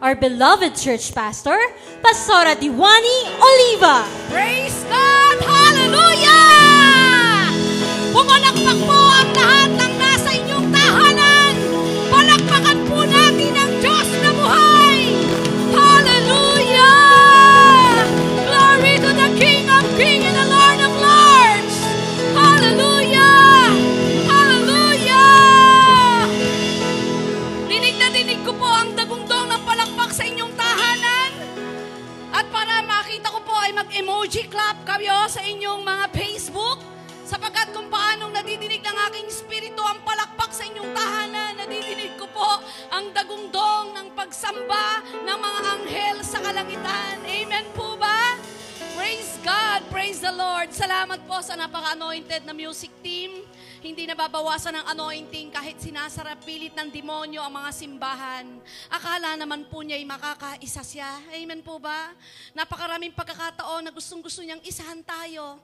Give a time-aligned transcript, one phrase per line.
[0.00, 1.58] our beloved church pastor,
[2.02, 4.06] Pastora Diwani Oliva.
[4.30, 5.38] Praise God!
[5.42, 6.38] Hallelujah!
[8.14, 9.87] Pumalakpak po ang lahat ng
[34.68, 36.84] clap kayo sa inyong mga Facebook
[37.24, 42.60] sapagkat kung paanong nadidinig ng aking spirito ang palakpak sa inyong tahanan, nadidinig ko po
[42.92, 47.16] ang dagundong ng pagsamba ng mga anghel sa kalangitan.
[47.24, 47.87] Amen po
[49.48, 49.88] God!
[49.88, 50.76] Praise the Lord!
[50.76, 53.32] Salamat po sa napaka-anointed na music team.
[53.80, 58.44] Hindi nababawasan ng anointing kahit sinasarapilit ng demonyo ang mga simbahan.
[58.92, 61.08] Akala naman po niya ay makakaisa siya.
[61.32, 62.12] Amen po ba?
[62.52, 65.56] Napakaraming pagkakataon na gustong-gusto niyang isahan tayo.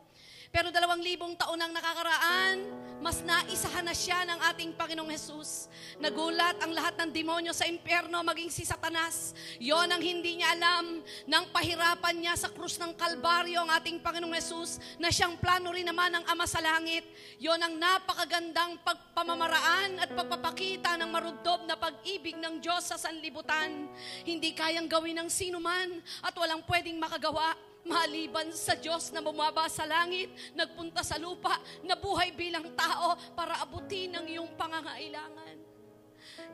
[0.55, 2.63] Pero dalawang libong taon ang nakakaraan,
[3.03, 5.67] mas naisahan na siya ng ating Panginoong Jesus.
[5.99, 9.35] Nagulat ang lahat ng demonyo sa impyerno, maging si Satanas.
[9.59, 14.39] Yon ang hindi niya alam nang pahirapan niya sa krus ng Kalbaryo ang ating Panginoong
[14.39, 17.03] Jesus na siyang plano rin naman ng Ama sa Langit.
[17.43, 23.91] Yon ang napakagandang pagpamamaraan at pagpapakita ng marubdob na pag-ibig ng Diyos sa sanlibutan.
[24.23, 29.69] Hindi kayang gawin ng sino man at walang pwedeng makagawa maliban sa Diyos na bumaba
[29.69, 35.57] sa langit, nagpunta sa lupa, nabuhay bilang tao para abutin ang iyong pangangailangan.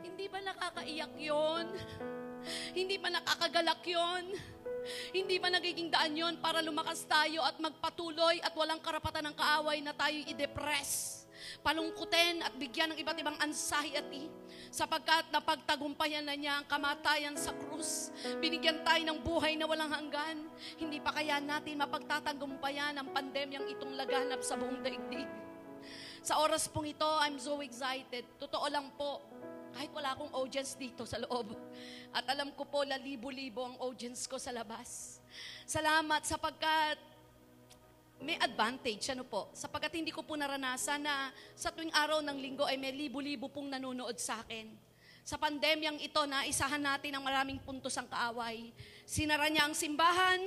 [0.03, 1.65] Hindi ba nakakaiyak yon?
[2.75, 4.25] Hindi ba nakakagalak yon?
[5.13, 9.79] Hindi ba nagiging daan yon para lumakas tayo at magpatuloy at walang karapatan ng kaaway
[9.79, 11.21] na tayo i-depress?
[11.61, 14.29] palungkutin at bigyan ng iba't ibang anxiety
[14.71, 18.09] sapagkat napagtagumpayan na niya ang kamatayan sa krus.
[18.39, 20.47] Binigyan tayo ng buhay na walang hanggan.
[20.79, 25.27] Hindi pa kaya natin mapagtatagumpayan ang pandemyang itong laganap sa buong daigdig.
[26.23, 28.23] Sa oras pong ito, I'm so excited.
[28.39, 29.19] Totoo lang po,
[29.75, 31.51] kahit wala akong audience dito sa loob.
[32.15, 35.19] At alam ko po, lalibo-libo ang audience ko sa labas.
[35.67, 37.10] Salamat sapagkat
[38.21, 42.63] may advantage, ano po, sapagkat hindi ko po naranasan na sa tuwing araw ng linggo
[42.69, 44.69] ay may libo-libo pong nanonood sa akin.
[45.21, 48.73] Sa pandemyang ito, na isahan natin ang maraming puntos ang kaaway.
[49.05, 50.41] Sinara niya ang simbahan,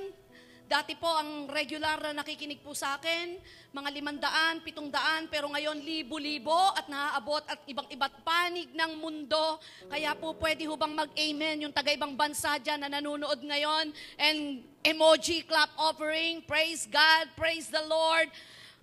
[0.65, 3.37] Dati po ang regular na nakikinig po sa akin,
[3.69, 9.61] mga limandaan, pitong daan, pero ngayon libo-libo at naaabot at ibang-iba't panig ng mundo.
[9.85, 15.45] Kaya po pwede ho bang mag-amen yung taga-ibang bansa dyan na nanonood ngayon and emoji
[15.45, 18.33] clap offering, praise God, praise the Lord.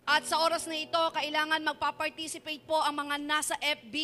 [0.07, 3.95] At sa oras na ito, kailangan magpa-participate po ang mga nasa FB,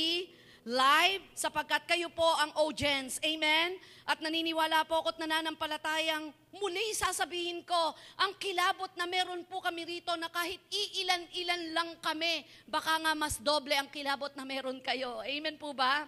[0.68, 3.16] live sapagkat kayo po ang audience.
[3.24, 3.80] Amen?
[4.04, 6.28] At naniniwala po ako't nananampalatayang
[6.60, 12.44] muli sasabihin ko, ang kilabot na meron po kami rito na kahit iilan-ilan lang kami,
[12.68, 15.24] baka nga mas doble ang kilabot na meron kayo.
[15.24, 16.04] Amen po ba?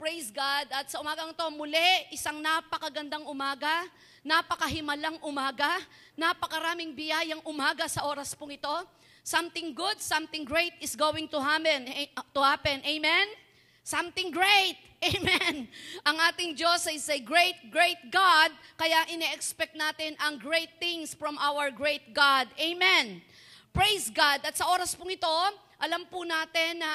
[0.00, 0.72] Praise God.
[0.72, 3.84] At sa umagang to, muli, isang napakagandang umaga,
[4.24, 5.68] napakahimalang umaga,
[6.14, 8.76] napakaraming biyayang umaga sa oras pong ito.
[9.20, 11.90] Something good, something great is going to happen.
[12.32, 12.80] To happen.
[12.86, 13.47] Amen?
[13.88, 14.76] Something great.
[15.16, 15.64] Amen.
[16.04, 21.40] Ang ating Diyos is a great, great God, kaya ine-expect natin ang great things from
[21.40, 22.52] our great God.
[22.60, 23.24] Amen.
[23.72, 24.44] Praise God.
[24.44, 25.32] At sa oras pong ito,
[25.80, 26.92] alam po natin na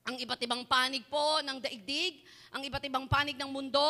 [0.00, 2.24] ang iba't ibang panig po ng daigdig,
[2.56, 3.84] ang iba't ibang panig ng mundo,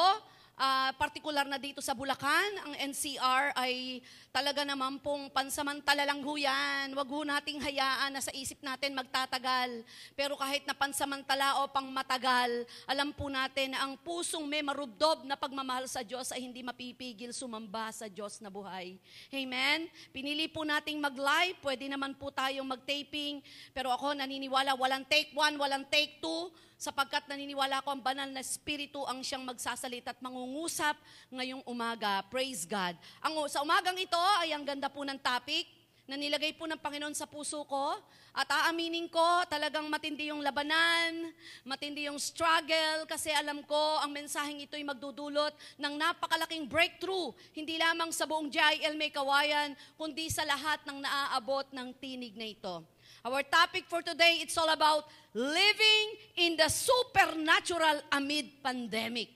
[0.57, 4.01] uh, partikular na dito sa Bulacan, ang NCR ay
[4.33, 6.93] talaga naman pong pansamantala lang ho yan.
[6.93, 9.85] Huwag ho nating hayaan na sa isip natin magtatagal.
[10.17, 15.25] Pero kahit na pansamantala o pang matagal, alam po natin na ang pusong may marubdob
[15.25, 18.97] na pagmamahal sa Diyos ay hindi mapipigil sumamba sa Diyos na buhay.
[19.33, 19.89] Amen?
[20.13, 23.41] Pinili po nating mag-live, pwede naman po tayong mag-taping,
[23.73, 28.45] pero ako naniniwala, walang take one, walang take two, sapagkat naniniwala ko ang banal na
[28.45, 30.97] spirito ang siyang magsasalita at mangungusap
[31.33, 32.23] ngayong umaga.
[32.29, 32.97] Praise God.
[33.25, 35.77] Ang, sa umagang ito ay ang ganda po ng topic,
[36.07, 37.99] na nilagay po ng Panginoon sa puso ko.
[38.31, 41.35] At aaminin ko, talagang matindi yung labanan,
[41.67, 45.51] matindi yung struggle, kasi alam ko ang mensaheng ito'y magdudulot
[45.83, 51.67] ng napakalaking breakthrough, hindi lamang sa buong GIL May Kawayan, kundi sa lahat ng naaabot
[51.75, 52.96] ng tinig na ito.
[53.27, 56.07] Our topic for today, it's all about living
[56.39, 59.35] in the supernatural amid pandemic.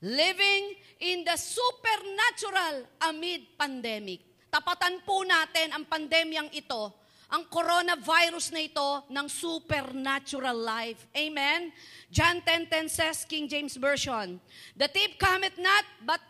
[0.00, 0.72] Living
[1.04, 4.24] in the supernatural amid pandemic.
[4.48, 6.96] Tapatan po natin ang pandemyang ito,
[7.28, 11.04] ang coronavirus na ito, ng supernatural life.
[11.12, 11.76] Amen?
[12.08, 14.40] John 10.10 says, King James Version,
[14.72, 16.24] The thief cometh not, but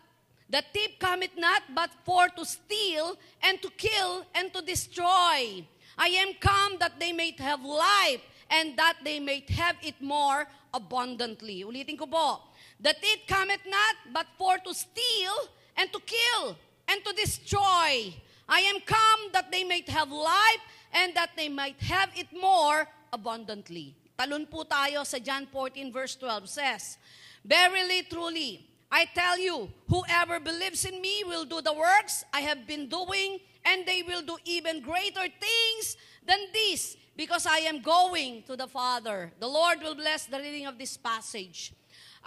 [0.51, 5.63] the thief cometh not, but for to steal, and to kill, and to destroy.
[5.97, 10.47] I am come that they may have life, and that they may have it more
[10.73, 11.63] abundantly.
[11.65, 12.41] Ulitin ko po.
[12.79, 15.35] The thief cometh not, but for to steal,
[15.75, 16.55] and to kill,
[16.87, 18.13] and to destroy.
[18.47, 20.63] I am come that they might have life
[20.93, 23.95] and that they might have it more abundantly.
[24.17, 26.97] Talon po tayo sa John 14 verse 12 says,
[27.43, 32.65] Verily, truly, I tell you, whoever believes in me will do the works I have
[32.65, 38.47] been doing, and they will do even greater things than this, because I am going
[38.47, 39.31] to the Father.
[39.39, 41.75] The Lord will bless the reading of this passage.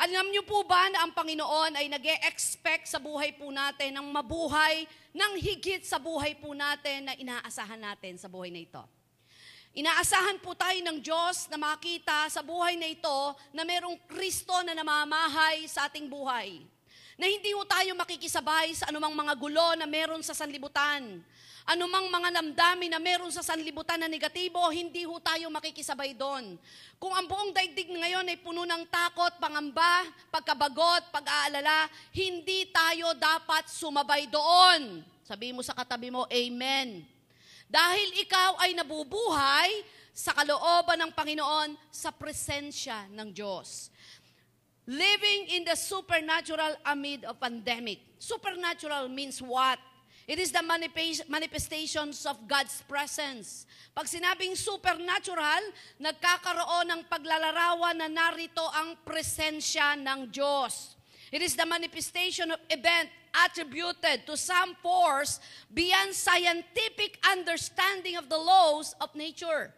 [0.00, 4.06] Alam niyo po ba na ang Panginoon ay nag expect sa buhay po natin ng
[4.08, 8.80] mabuhay ng higit sa buhay po natin na inaasahan natin sa buhay na ito?
[9.76, 13.18] Inaasahan po tayo ng Diyos na makita sa buhay na ito
[13.52, 16.64] na merong Kristo na namamahay sa ating buhay.
[17.20, 21.20] Na hindi ho tayo makikisabay sa anumang mga gulo na meron sa sanlibutan
[21.70, 26.58] anumang mga namdami na meron sa sanlibutan na negatibo, hindi ho tayo makikisabay doon.
[26.98, 30.02] Kung ang buong daigdig ngayon ay puno ng takot, pangamba,
[30.34, 35.04] pagkabagot, pag-aalala, hindi tayo dapat sumabay doon.
[35.22, 37.06] Sabi mo sa katabi mo, Amen.
[37.70, 39.70] Dahil ikaw ay nabubuhay
[40.10, 43.89] sa kalooban ng Panginoon sa presensya ng Diyos.
[44.90, 48.02] Living in the supernatural amid of pandemic.
[48.18, 49.78] Supernatural means what?
[50.26, 53.70] It is the manifestations of God's presence.
[53.94, 55.62] Pag sinabing supernatural,
[56.02, 60.98] nagkakaroon ng paglalarawan na narito ang presensya ng Diyos.
[61.30, 65.38] It is the manifestation of event attributed to some force
[65.70, 69.70] beyond scientific understanding of the laws of nature.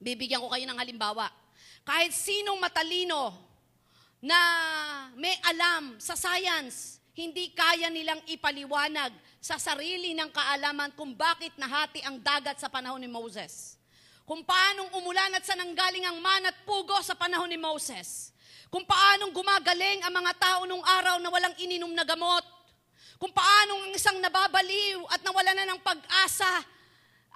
[0.00, 1.28] Bibigyan ko kayo ng halimbawa.
[1.84, 3.51] Kahit sinong matalino
[4.22, 4.38] na
[5.18, 9.10] may alam sa science, hindi kaya nilang ipaliwanag
[9.42, 13.74] sa sarili ng kaalaman kung bakit nahati ang dagat sa panahon ni Moses.
[14.22, 18.30] Kung paanong umulan at sa nanggaling ang man at pugo sa panahon ni Moses.
[18.70, 22.46] Kung paanong gumagaling ang mga tao nung araw na walang ininom na gamot.
[23.18, 26.62] Kung paanong ang isang nababaliw at nawala na ng pag-asa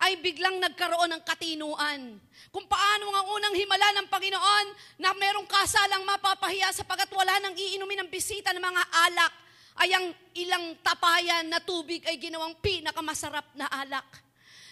[0.02, 2.20] ay biglang nagkaroon ng katinuan.
[2.52, 4.66] Kung paano ang unang himala ng Panginoon
[5.00, 9.32] na merong kasalang mapapahiya sapagat wala nang iinumin ng bisita ng mga alak
[9.76, 14.24] ay ang ilang tapayan na tubig ay ginawang pinakamasarap na alak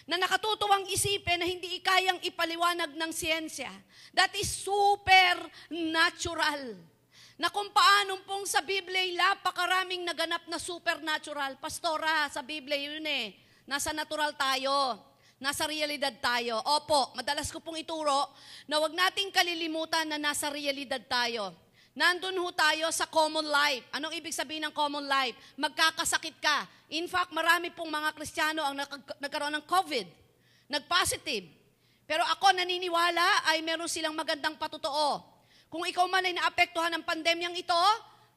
[0.05, 3.73] na nakatutuwang isipin na hindi kayang ipaliwanag ng siyensya.
[4.13, 6.77] That is supernatural.
[7.35, 11.57] Na kung paanong pong sa Biblia, napakaraming naganap na supernatural.
[11.57, 13.33] Pastora, sa Biblia yun eh.
[13.65, 15.01] Nasa natural tayo.
[15.35, 16.63] Nasa realidad tayo.
[16.63, 18.31] Opo, madalas ko pong ituro
[18.71, 21.51] na wag nating kalilimutan na nasa realidad tayo.
[21.95, 23.83] Nandun ho tayo sa common life.
[23.95, 25.35] Anong ibig sabihin ng common life?
[25.59, 26.67] Magkakasakit ka.
[26.91, 28.75] In fact, marami pong mga Kristiyano ang
[29.19, 30.07] nagkaroon ng COVID.
[30.71, 31.47] Nag-positive.
[32.07, 35.19] Pero ako naniniwala ay meron silang magandang patutoo.
[35.67, 37.83] Kung ikaw man ay naapektuhan ng pandemyang ito,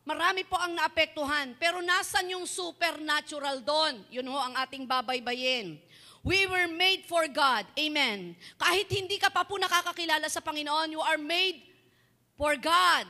[0.03, 1.55] marami po ang naapektuhan.
[1.63, 4.03] Pero nasan yung supernatural doon?
[4.11, 5.79] Yun ho ang ating babaybayin.
[6.29, 7.65] We were made for God.
[7.81, 8.37] Amen.
[8.61, 11.65] Kahit hindi ka pa po nakakakilala sa Panginoon, you are made
[12.37, 13.09] for God.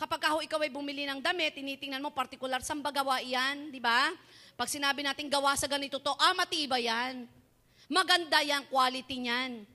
[0.00, 3.68] Kapag ako ikaw ay bumili ng damit, tinitingnan mo, particular, saan ba gawa yan?
[3.68, 4.08] Di ba?
[4.56, 7.28] Pag sinabi natin gawa sa ganito to, ah, matibay yan.
[7.92, 9.68] Maganda yan, quality niyan.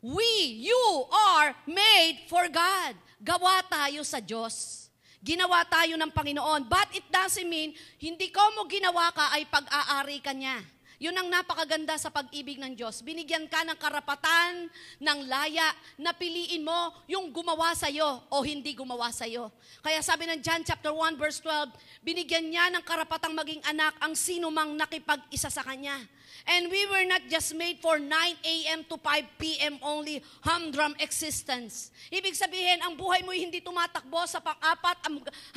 [0.00, 2.96] We, you are made for God.
[3.20, 4.88] Gawa tayo sa Diyos.
[5.20, 6.64] Ginawa tayo ng Panginoon.
[6.64, 10.75] But it doesn't mean, hindi ko mo ginawa ka ay pag-aari ka niya.
[10.96, 13.04] Yun ang napakaganda sa pag-ibig ng Diyos.
[13.04, 15.68] Binigyan ka ng karapatan, ng laya,
[16.00, 19.52] na piliin mo yung gumawa sa iyo o hindi gumawa sa iyo.
[19.84, 21.68] Kaya sabi ng John chapter 1 verse 12,
[22.00, 26.00] binigyan niya ng karapatang maging anak ang sino mang nakipag-isa sa kanya.
[26.46, 28.06] And we were not just made for 9
[28.44, 28.86] a.m.
[28.86, 29.82] to 5 p.m.
[29.82, 31.90] only humdrum existence.
[32.08, 34.96] Ibig sabihin, ang buhay mo hindi tumatakbo sa pang-apat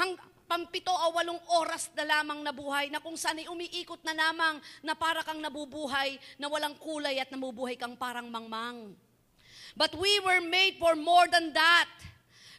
[0.01, 0.17] hang,
[0.49, 4.57] pampito o walong oras na lamang na buhay na kung saan ay umiikot na lamang
[4.81, 8.97] na para kang nabubuhay na walang kulay at nabubuhay kang parang mangmang.
[9.77, 11.93] But we were made for more than that.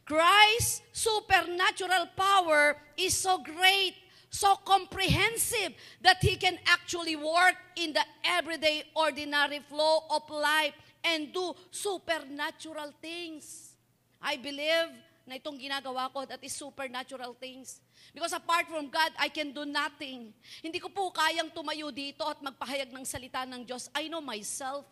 [0.06, 3.98] Christ's supernatural power is so great,
[4.30, 11.34] so comprehensive that He can actually work in the everyday, ordinary flow of life and
[11.34, 13.74] do supernatural things.
[14.22, 17.78] I believe na itong ginagawa ko, that is supernatural things.
[18.10, 20.34] Because apart from God, I can do nothing.
[20.58, 23.86] Hindi ko po kayang tumayo dito at magpahayag ng salita ng Diyos.
[23.94, 24.90] I know myself.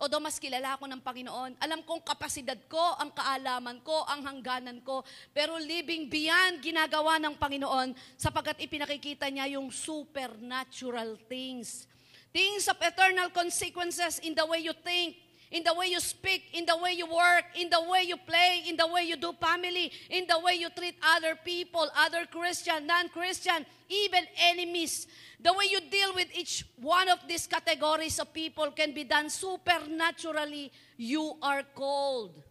[0.00, 4.80] Although mas kilala ako ng Panginoon, alam kong kapasidad ko, ang kaalaman ko, ang hangganan
[4.80, 5.04] ko,
[5.36, 11.84] pero living beyond ginagawa ng Panginoon sapagkat ipinakikita niya yung supernatural things.
[12.32, 15.20] Things of eternal consequences in the way you think,
[15.50, 18.62] in the way you speak, in the way you work, in the way you play,
[18.68, 22.86] in the way you do family, in the way you treat other people, other Christian,
[22.86, 25.08] non-Christian, even enemies.
[25.40, 29.28] The way you deal with each one of these categories of people can be done
[29.28, 30.70] supernaturally.
[30.96, 32.42] You are called.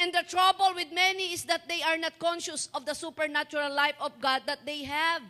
[0.00, 3.94] And the trouble with many is that they are not conscious of the supernatural life
[4.00, 5.22] of God that they have.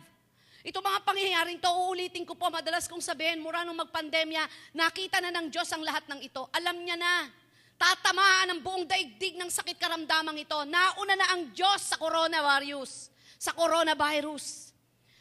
[0.63, 5.27] Ito mga pangyayaring to, uulitin ko po, madalas kong sabihin, mura nung magpandemya, nakita na
[5.35, 6.47] ng Diyos ang lahat ng ito.
[6.55, 7.27] Alam niya na.
[7.75, 10.55] Tatamaan ang buong daigdig ng sakit karamdamang ito.
[10.63, 13.11] Nauna na ang Diyos sa coronavirus.
[13.35, 14.71] Sa coronavirus.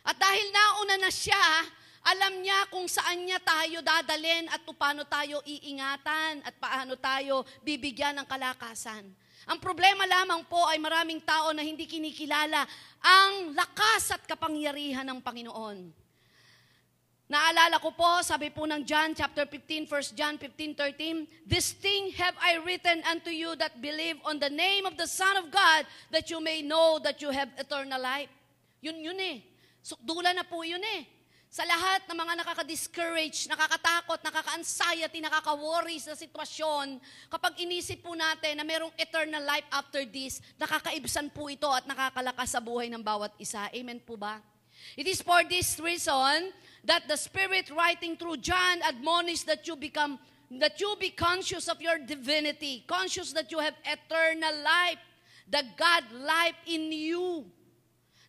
[0.07, 1.43] At dahil nauna na siya,
[2.07, 8.15] alam niya kung saan niya tayo dadalin at paano tayo iingatan at paano tayo bibigyan
[8.23, 9.11] ng kalakasan.
[9.51, 12.63] Ang problema lamang po ay maraming tao na hindi kinikilala
[13.03, 16.03] ang lakas at kapangyarihan ng Panginoon.
[17.33, 22.13] Naalala ko po, sabi po ng John chapter 15, 1 John 15, 13, This thing
[22.21, 25.89] have I written unto you that believe on the name of the Son of God,
[26.13, 28.29] that you may know that you have eternal life.
[28.85, 29.41] Yun yun eh.
[29.81, 31.09] Sukdula na po yun eh.
[31.53, 36.97] Sa lahat ng mga nakaka-discourage, nakakatakot, nakaka-anxiety, nakaka-worry sa sitwasyon,
[37.29, 42.57] kapag inisip po natin na merong eternal life after this, nakakaibsan po ito at nakakalakas
[42.57, 43.69] sa buhay ng bawat isa.
[43.69, 44.41] Amen po ba?
[44.97, 46.57] It is for this reason
[46.89, 50.17] that the Spirit writing through John admonished that you become
[50.57, 55.01] that you be conscious of your divinity, conscious that you have eternal life,
[55.45, 57.45] the God life in you.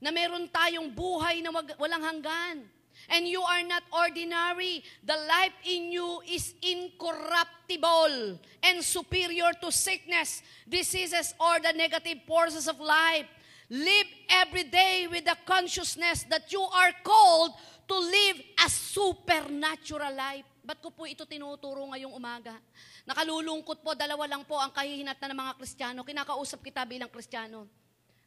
[0.04, 2.83] Na meron tayong buhay na wag, walang hanggan.
[3.10, 4.84] And you are not ordinary.
[5.04, 12.68] The life in you is incorruptible and superior to sickness, diseases, or the negative forces
[12.68, 13.28] of life.
[13.70, 17.52] Live every day with the consciousness that you are called
[17.88, 20.46] to live a supernatural life.
[20.64, 22.56] Ba't ko po ito tinuturo ngayong umaga?
[23.04, 26.08] Nakalulungkot po, dalawa lang po ang kahihinat na ng mga Kristiyano.
[26.08, 27.83] Kinakausap kita bilang Kristiyano.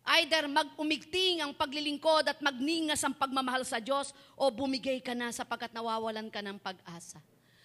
[0.07, 5.75] Either mag-umigting ang paglilingkod at magningas ang pagmamahal sa Diyos o bumigay ka na sapagkat
[5.75, 7.19] nawawalan ka ng pag-asa.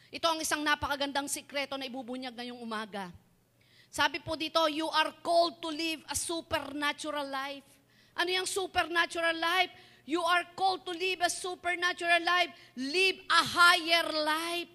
[0.10, 3.14] Ito ang isang napakagandang sikreto na ibubunyag ngayong umaga.
[3.94, 7.64] Sabi po dito, you are called to live a supernatural life.
[8.18, 9.70] Ano yung supernatural life?
[10.10, 12.52] You are called to live a supernatural life.
[12.76, 14.72] Live a higher life.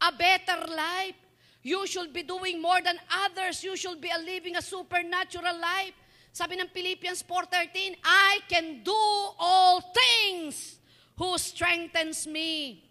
[0.00, 1.18] A better life.
[1.60, 3.60] You should be doing more than others.
[3.60, 5.92] You should be living a supernatural life.
[6.30, 9.02] Sabi ng Philippians 4.13, I can do
[9.34, 10.78] all things
[11.18, 12.86] who strengthens me.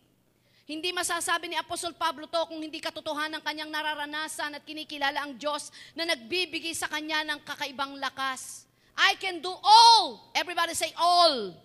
[0.70, 5.34] Hindi masasabi ni Apostol Pablo to kung hindi katotohanan ng kanyang nararanasan at kinikilala ang
[5.34, 8.70] Diyos na nagbibigay sa kanya ng kakaibang lakas.
[8.94, 10.30] I can do all.
[10.36, 11.58] Everybody say all.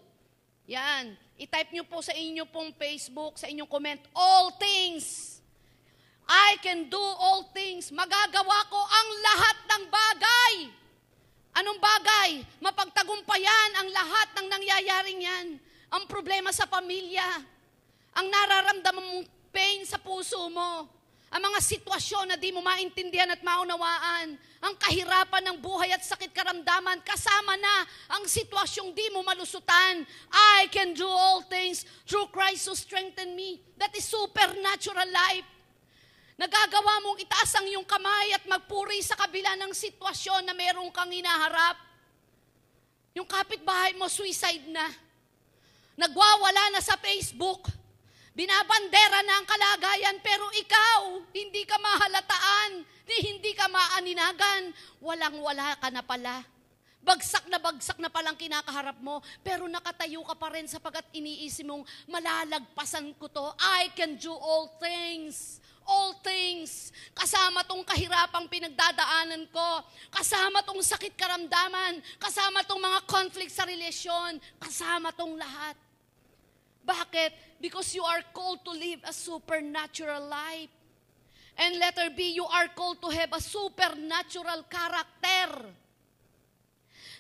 [0.65, 1.21] Yan.
[1.37, 5.37] I-type nyo po sa inyo pong Facebook, sa inyong comment, all things.
[6.25, 7.93] I can do all things.
[7.93, 10.55] Magagawa ko ang lahat ng bagay.
[11.55, 12.43] Anong bagay?
[12.59, 15.47] Mapagtagumpayan ang lahat ng nangyayaring yan.
[15.95, 17.23] Ang problema sa pamilya.
[18.19, 20.91] Ang nararamdaman mong pain sa puso mo.
[21.31, 24.35] Ang mga sitwasyon na di mo maintindihan at maunawaan.
[24.67, 26.99] Ang kahirapan ng buhay at sakit karamdaman.
[27.07, 27.87] Kasama na
[28.19, 30.03] ang sitwasyong di mo malusutan.
[30.35, 33.63] I can do all things through Christ who strengthen me.
[33.79, 35.54] That is supernatural life.
[36.35, 41.11] Nagagawa mong itaas ang iyong kamay at magpuri sa kabila ng sitwasyon na merong kang
[41.11, 41.79] hinaharap.
[43.15, 44.91] Yung kapitbahay mo, suicide na.
[45.95, 47.71] Nagwawala na sa Facebook.
[48.35, 54.75] Binabandera na ang kalagayan, pero ikaw, hindi ka mahalataan, di hindi ka maaninagan.
[54.99, 56.43] Walang-wala ka na pala.
[57.05, 61.87] Bagsak na bagsak na palang kinakaharap mo, pero nakatayo ka pa rin sapagkat iniisip mong
[62.11, 63.47] malalagpasan ko to.
[63.63, 65.63] I can do all things.
[65.85, 66.91] All things.
[67.13, 69.85] Kasama tong kahirapang pinagdadaanan ko.
[70.09, 72.01] Kasama tong sakit karamdaman.
[72.17, 74.41] Kasama tong mga conflict sa relasyon.
[74.57, 75.77] Kasama tong lahat.
[76.85, 77.61] Bakit?
[77.61, 80.73] Because you are called to live a supernatural life.
[81.57, 85.71] And letter B, you are called to have a supernatural character.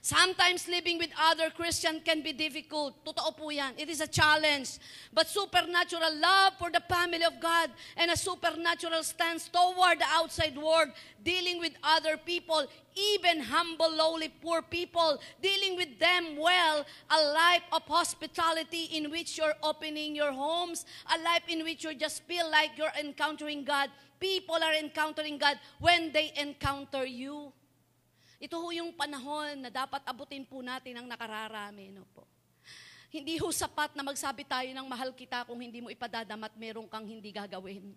[0.04, 2.92] Sometimes living with other Christian can be difficult.
[3.08, 3.72] Totoo po yan.
[3.80, 4.76] It is a challenge.
[5.08, 10.60] But supernatural love for the family of God and a supernatural stance toward the outside
[10.60, 10.92] world,
[11.24, 17.64] dealing with other people, even humble, lowly, poor people, dealing with them well, a life
[17.72, 20.84] of hospitality in which you're opening your homes,
[21.16, 23.88] a life in which you just feel like you're encountering God.
[24.20, 27.56] People are encountering God when they encounter you.
[28.44, 31.88] Ito ho yung panahon na dapat abutin po natin ang nakararami.
[31.88, 32.28] No po.
[33.08, 37.08] Hindi ho sapat na magsabi tayo ng mahal kita kung hindi mo ipadadamat meron kang
[37.08, 37.96] hindi gagawin.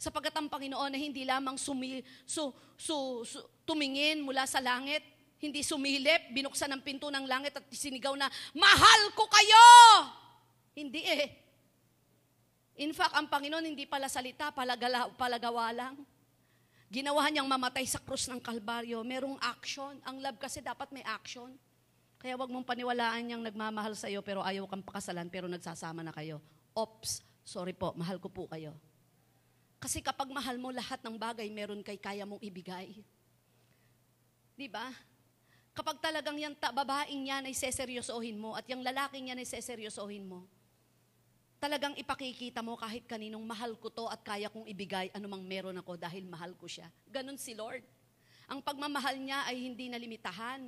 [0.00, 2.48] Sapagat ang Panginoon na hindi lamang sumi, su,
[2.80, 2.96] su,
[3.28, 3.38] su,
[3.68, 5.04] tumingin mula sa langit,
[5.36, 9.68] hindi sumilip, binuksan ang pinto ng langit at sinigaw na, Mahal ko kayo!
[10.72, 11.26] Hindi eh.
[12.80, 15.94] In fact, ang Panginoon hindi pala salita, palagala, palagawa lang.
[16.94, 19.02] Ginawa niyang mamatay sa krus ng Kalbaryo.
[19.02, 19.98] Merong action.
[20.06, 21.50] Ang love kasi dapat may action.
[22.22, 26.14] Kaya wag mong paniwalaan niyang nagmamahal sa iyo pero ayaw kang pakasalan pero nagsasama na
[26.14, 26.38] kayo.
[26.70, 28.78] Ops, sorry po, mahal ko po kayo.
[29.82, 33.02] Kasi kapag mahal mo lahat ng bagay, meron kay kaya mong ibigay.
[34.54, 34.94] Di ba?
[35.74, 40.22] Kapag talagang yan, ta, babaeng yan ay seseryosohin mo at yung lalaking yan ay seseryosohin
[40.22, 40.46] mo,
[41.64, 45.96] talagang ipakikita mo kahit kaninong mahal ko to at kaya kong ibigay anumang meron ako
[45.96, 46.92] dahil mahal ko siya.
[47.08, 47.80] Ganon si Lord.
[48.52, 50.60] Ang pagmamahal niya ay hindi nalimitahan.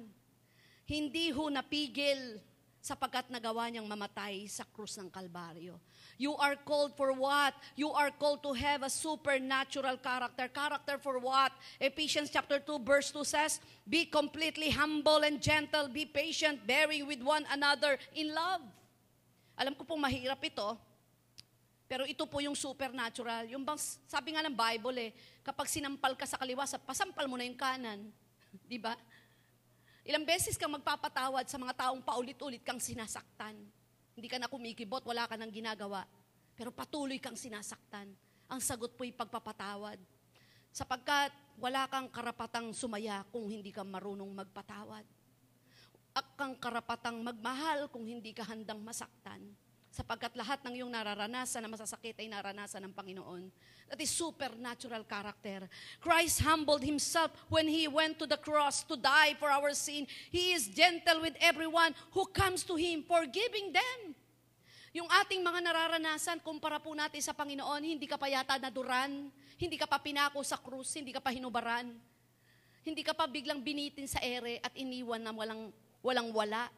[0.88, 2.40] Hindi ho napigil
[2.80, 5.76] sapagkat nagawa niyang mamatay sa krus ng Kalbaryo.
[6.16, 7.52] You are called for what?
[7.76, 10.48] You are called to have a supernatural character.
[10.48, 11.52] Character for what?
[11.76, 17.20] Ephesians chapter 2 verse 2 says, Be completely humble and gentle, be patient, bearing with
[17.20, 18.64] one another in love.
[19.56, 20.68] Alam ko pong mahirap ito,
[21.86, 23.46] pero ito po yung supernatural.
[23.48, 23.78] Yung bang,
[24.10, 25.10] sabi nga ng Bible eh,
[25.40, 28.10] kapag sinampal ka sa kaliwa, pasampal mo na yung kanan.
[28.70, 28.92] Di ba?
[30.06, 33.54] Ilang beses kang magpapatawad sa mga taong paulit-ulit kang sinasaktan.
[34.18, 36.04] Hindi ka na kumikibot, wala ka nang ginagawa.
[36.58, 38.10] Pero patuloy kang sinasaktan.
[38.46, 39.98] Ang sagot po'y pagpapatawad.
[40.74, 45.15] Sapagkat wala kang karapatang sumaya kung hindi ka marunong magpatawad.
[46.36, 49.42] Kang karapatang magmahal kung hindi ka handang masaktan
[49.96, 53.48] sapagkat lahat ng iyong nararanasan na masasakit ay naranasan ng Panginoon.
[53.88, 55.64] That is supernatural character.
[56.04, 60.04] Christ humbled himself when he went to the cross to die for our sin.
[60.28, 64.12] He is gentle with everyone who comes to him, forgiving them.
[64.92, 69.76] Yung ating mga nararanasan, kumpara po natin sa Panginoon, hindi ka pa yata naduran, hindi
[69.80, 71.88] ka pa pinako sa krus, hindi ka pa hinubaran,
[72.84, 75.72] hindi ka pa biglang binitin sa ere at iniwan na walang,
[76.06, 76.70] walang wala.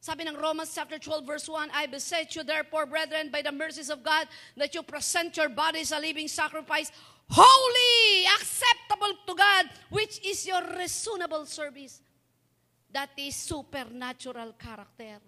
[0.00, 3.88] Sabi ng Romans chapter 12 verse 1, I beseech you therefore, brethren, by the mercies
[3.88, 6.92] of God, that you present your bodies a living sacrifice,
[7.28, 12.00] holy, acceptable to God, which is your reasonable service.
[12.92, 15.20] That is supernatural character.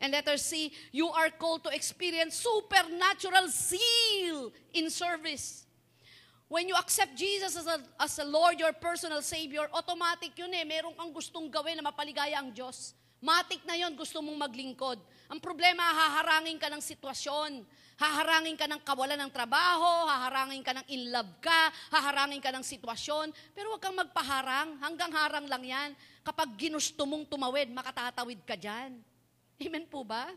[0.00, 5.67] And letter C, you are called to experience supernatural zeal in service.
[6.48, 10.64] When you accept Jesus as a, as a Lord, your personal Savior, automatic yun eh.
[10.64, 12.96] Meron kang gustong gawin na mapaligaya ang Diyos.
[13.20, 14.96] Matik na yon gusto mong maglingkod.
[15.28, 17.68] Ang problema, haharangin ka ng sitwasyon.
[18.00, 22.64] Haharangin ka ng kawalan ng trabaho, haharangin ka ng in love ka, haharangin ka ng
[22.64, 23.28] sitwasyon.
[23.52, 25.90] Pero huwag kang magpaharang, hanggang harang lang yan.
[26.24, 28.96] Kapag ginusto mong tumawid, makatatawid ka dyan.
[29.60, 30.32] Amen po ba?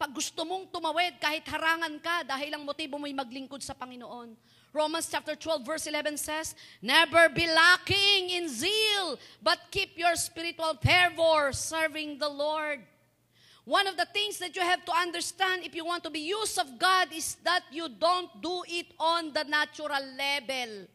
[0.00, 4.32] Pag gusto mong tumawid, kahit harangan ka, dahil ang motibo mo'y maglingkod sa Panginoon.
[4.72, 10.76] Romans chapter 12 verse 11 says, Never be lacking in zeal, but keep your spiritual
[10.82, 12.80] fervor serving the Lord.
[13.64, 16.58] One of the things that you have to understand if you want to be used
[16.58, 20.88] of God is that you don't do it on the natural level.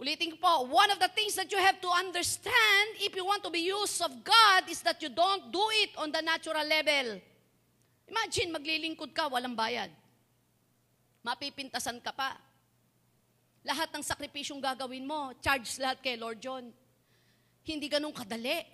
[0.00, 3.44] Ulitin ko po, one of the things that you have to understand if you want
[3.44, 7.20] to be used of God is that you don't do it on the natural level.
[8.08, 9.90] Imagine, maglilingkod ka, walang bayad
[11.20, 12.36] mapipintasan ka pa.
[13.60, 16.72] Lahat ng sakripisyong gagawin mo, charge lahat kay Lord John.
[17.64, 18.64] Hindi ganun kadali.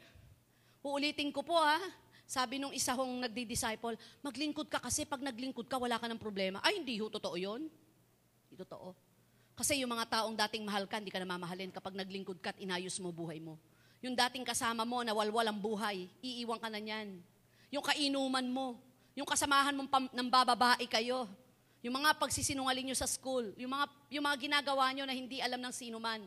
[0.87, 1.79] Uulitin ko po ha.
[2.27, 6.59] Sabi nung isa hong nagdi-disciple, maglingkod ka kasi pag naglingkod ka, wala ka ng problema.
[6.63, 7.71] Ay, hindi ho, totoo yun.
[8.51, 8.95] Hindi totoo.
[9.55, 12.59] Kasi yung mga taong dating mahal ka, hindi ka na mamahalin kapag naglingkod ka at
[12.59, 13.57] inayos mo buhay mo.
[14.03, 17.19] Yung dating kasama mo na walwal ang buhay, iiwan ka na niyan.
[17.71, 18.77] Yung kainuman mo,
[19.17, 21.31] yung kasamahan mong pam- ng bababae kayo,
[21.85, 25.61] yung mga pagsisinungaling nyo sa school, yung mga, yung mga ginagawa nyo na hindi alam
[25.61, 26.25] ng sino man.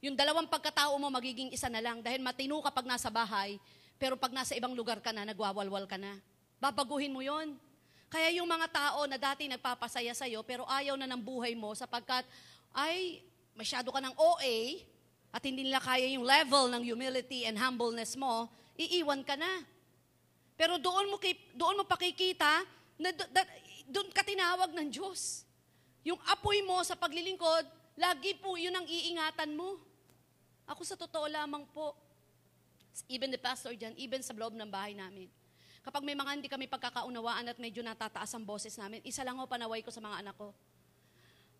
[0.00, 3.56] Yung dalawang pagkatao mo magiging isa na lang dahil matino ka pag nasa bahay,
[3.96, 6.20] pero pag nasa ibang lugar ka na, nagwawalwal ka na.
[6.60, 7.56] Babaguhin mo yon.
[8.12, 12.22] Kaya yung mga tao na dati nagpapasaya sa'yo, pero ayaw na ng buhay mo sapagkat,
[12.76, 13.24] ay,
[13.56, 14.84] masyado ka ng OA,
[15.32, 19.64] at hindi nila kaya yung level ng humility and humbleness mo, iiwan ka na.
[20.56, 21.20] Pero doon mo,
[21.52, 22.64] doon mo pakikita
[22.96, 23.12] na
[23.86, 25.46] doon ka tinawag ng Diyos.
[26.06, 27.66] Yung apoy mo sa paglilingkod,
[27.98, 29.78] lagi po yun ang iingatan mo.
[30.66, 31.94] Ako sa totoo lamang po,
[33.06, 35.30] even the pastor dyan, even sa loob ng bahay namin,
[35.82, 39.46] kapag may mga hindi kami pagkakaunawaan at medyo natataas ang boses namin, isa lang ho
[39.46, 40.50] panaway ko sa mga anak ko.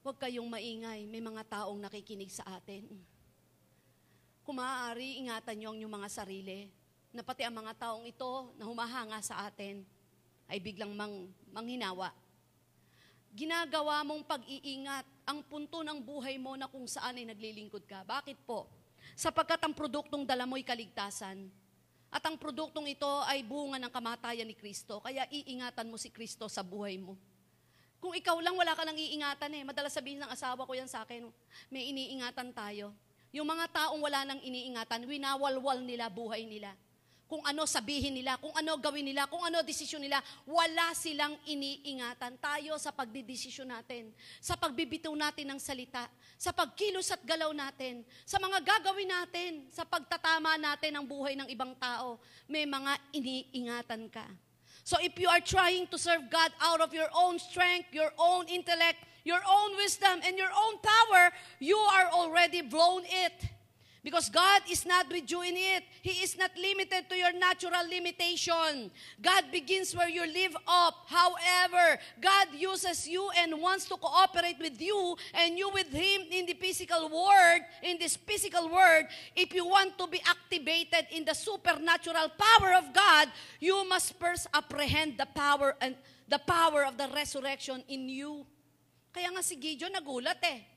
[0.03, 2.87] Huwag kayong maingay, may mga taong nakikinig sa atin.
[4.47, 6.71] Kung maaari, ingatan niyo ang inyong mga sarili
[7.11, 9.83] na pati ang mga taong ito na humahanga sa atin
[10.47, 12.15] ay biglang mang, manghinawa.
[13.37, 18.01] Ginagawa mong pag-iingat ang punto ng buhay mo na kung saan ay naglilingkod ka.
[18.07, 18.65] Bakit po?
[19.13, 21.51] Sapagkat ang produktong dala mo'y kaligtasan.
[22.09, 25.03] At ang produktong ito ay bunga ng kamatayan ni Kristo.
[25.05, 27.19] Kaya iingatan mo si Kristo sa buhay mo.
[28.01, 29.63] Kung ikaw lang, wala ka nang iingatan eh.
[29.67, 31.29] Madalas sabihin ng asawa ko yan sa akin,
[31.69, 32.95] may iniingatan tayo.
[33.35, 36.73] Yung mga taong wala nang iniingatan, winawalwal nila buhay nila.
[37.27, 42.39] Kung ano sabihin nila, kung ano gawin nila, kung ano desisyon nila, wala silang iniingatan.
[42.39, 46.07] Tayo sa pagdidesisyon natin, sa pagbibitaw natin ng salita,
[46.39, 51.51] sa pagkilos at galaw natin, sa mga gagawin natin, sa pagtatama natin ng buhay ng
[51.51, 54.27] ibang tao, may mga iniingatan ka.
[54.87, 58.47] So if you are trying to serve God out of your own strength, your own
[58.47, 63.35] intellect, your own wisdom, and your own power, you are already blown it.
[64.07, 65.83] Because God is not with you in it.
[66.01, 68.95] He is not limited to your natural limitation.
[69.21, 71.11] God begins where you live up.
[71.11, 76.47] However, God uses you and wants to cooperate with you and you with Him in
[76.47, 79.07] the physical world, in this physical world.
[79.35, 83.27] If you want to be activated in the supernatural power of God,
[83.59, 85.97] you must first apprehend the power and
[86.29, 88.47] the power of the resurrection in you.
[89.11, 90.76] Kaya nga si Gideon nagulat eh.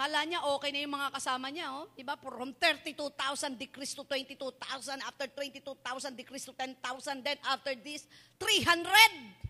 [0.00, 1.84] Kala niya okay na yung mga kasama niya, oh.
[1.92, 2.16] Diba?
[2.16, 4.96] From 32,000 decrease to 22,000.
[5.04, 7.20] After 22,000 decrease to 10,000.
[7.20, 8.08] Then after this,
[8.40, 9.44] 300.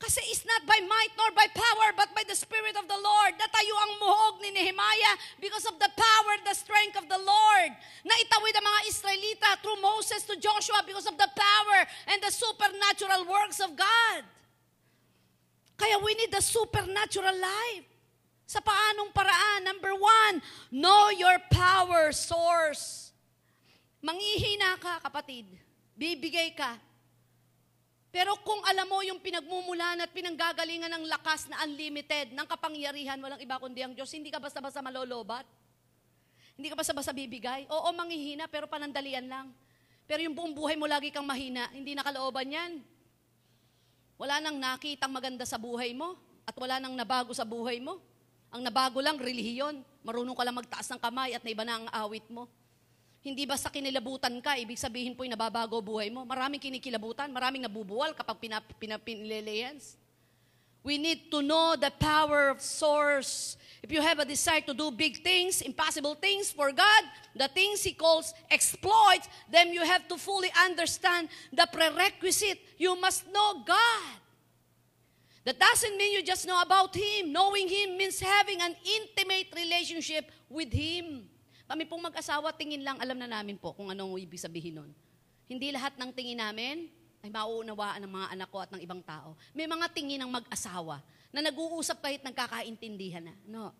[0.00, 3.36] Kasi it's not by might nor by power, but by the Spirit of the Lord.
[3.36, 7.70] Natayo ang muhog ni Nehemiah because of the power, the strength of the Lord.
[8.08, 13.28] Naitawid ang mga Israelita through Moses to Joshua because of the power and the supernatural
[13.28, 14.24] works of God.
[15.76, 17.97] Kaya we need the supernatural life.
[18.48, 19.60] Sa paanong paraan?
[19.60, 20.40] Number one,
[20.72, 23.12] know your power source.
[24.00, 25.44] Manghihina ka, kapatid.
[25.92, 26.80] Bibigay ka.
[28.08, 33.36] Pero kung alam mo yung pinagmumulan at pinanggagalingan ng lakas na unlimited, ng kapangyarihan, walang
[33.36, 35.44] iba kundi ang Diyos, hindi ka basta-basta malolobat.
[36.56, 37.68] Hindi ka basta-basta bibigay.
[37.68, 39.52] Oo, manghihina, pero panandalian lang.
[40.08, 42.80] Pero yung buong buhay mo lagi kang mahina, hindi nakalooban yan.
[44.16, 46.16] Wala nang nakitang maganda sa buhay mo
[46.48, 48.07] at wala nang nabago sa buhay mo.
[48.48, 49.84] Ang nabago lang, relihiyon.
[50.00, 52.48] Marunong ka lang magtaas ng kamay at naiba na ang awit mo.
[53.20, 56.24] Hindi basta kinilabutan ka, ibig sabihin po yung nababago buhay mo.
[56.24, 59.98] Maraming kinikilabutan, maraming nabubuwal kapag pinap, pinapinileleyans.
[60.86, 63.58] We need to know the power of source.
[63.82, 67.02] If you have a desire to do big things, impossible things for God,
[67.34, 72.58] the things He calls exploits, then you have to fully understand the prerequisite.
[72.78, 74.17] You must know God.
[75.48, 77.32] That doesn't mean you just know about Him.
[77.32, 81.24] Knowing Him means having an intimate relationship with Him.
[81.64, 84.92] Kami pong mag-asawa, tingin lang, alam na namin po kung anong ibig sabihin nun.
[85.48, 86.92] Hindi lahat ng tingin namin
[87.24, 89.40] ay mauunawaan ng mga anak ko at ng ibang tao.
[89.56, 91.00] May mga tingin ng mag-asawa
[91.32, 93.34] na nag-uusap kahit nagkakaintindihan na.
[93.48, 93.72] No.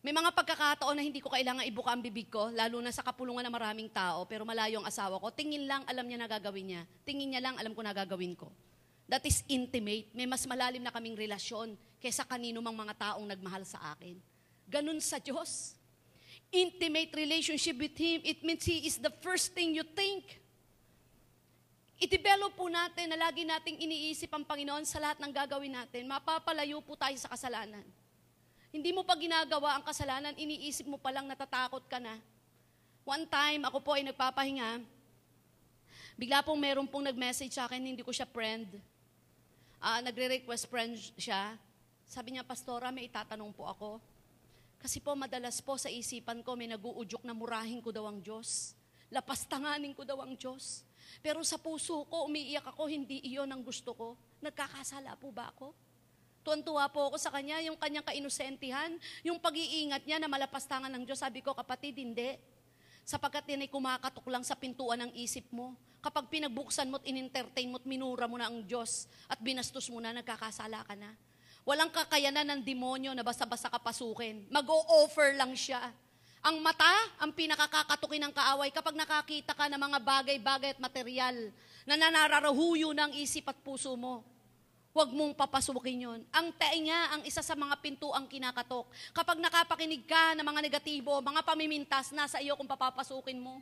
[0.00, 3.44] May mga pagkakataon na hindi ko kailangan ibuka ang bibig ko, lalo na sa kapulungan
[3.44, 5.28] ng maraming tao, pero malayo ang asawa ko.
[5.28, 6.82] Tingin lang, alam niya na gagawin niya.
[7.04, 8.48] Tingin niya lang, alam ko na gagawin ko.
[9.04, 10.08] That is intimate.
[10.16, 14.16] May mas malalim na kaming relasyon kaysa kanino mang mga taong nagmahal sa akin.
[14.64, 15.76] Ganun sa Diyos.
[16.48, 20.40] Intimate relationship with Him, it means He is the first thing you think.
[21.98, 26.06] I-develop po natin na lagi nating iniisip ang Panginoon sa lahat ng gagawin natin.
[26.06, 27.82] Mapapalayo po tayo sa kasalanan.
[28.74, 32.18] Hindi mo pa ginagawa ang kasalanan, iniisip mo pa lang natatakot ka na.
[33.06, 34.82] One time, ako po ay nagpapahinga.
[36.18, 38.66] Bigla pong meron pong nag-message sa akin, hindi ko siya friend.
[39.84, 41.60] Ah, nagre-request friend siya.
[42.08, 44.00] Sabi niya, Pastora, may itatanong po ako.
[44.80, 48.72] Kasi po madalas po sa isipan ko may naguudyok na murahin ko daw ang Diyos.
[49.12, 50.88] Lapastanganin ko daw ang Diyos.
[51.20, 54.16] Pero sa puso ko, umiiyak ako, hindi iyon ang gusto ko.
[54.40, 55.76] Nagkakasala po ba ako?
[56.40, 58.88] Tuwan-tuwa po ako sa kanya, yung kanyang kainosentihan,
[59.20, 61.20] yung pag-iingat niya na malapastangan ng Diyos.
[61.20, 62.40] Sabi ko, kapatid, hindi.
[63.04, 65.76] Sapagkat yan ay kumakatok lang sa pintuan ng isip mo.
[66.00, 70.00] Kapag pinagbuksan mo at in-entertain mo at minura mo na ang Diyos at binastos mo
[70.00, 71.12] na, nagkakasala ka na.
[71.64, 74.48] Walang kakayanan ng demonyo na basta-basta kapasukin.
[74.52, 75.92] Mag-o-offer lang siya.
[76.44, 81.36] Ang mata, ang pinakakakatukin ng kaaway kapag nakakita ka ng mga bagay-bagay at material
[81.88, 84.20] na nanararahuyo ng isip at puso mo.
[84.94, 86.20] Huwag mong papasukin yon.
[86.30, 88.86] Ang tainga ang isa sa mga pintuang kinakatok.
[89.10, 93.58] Kapag nakapakinig ka ng mga negatibo, mga pamimintas, nasa iyo kung papapasukin mo.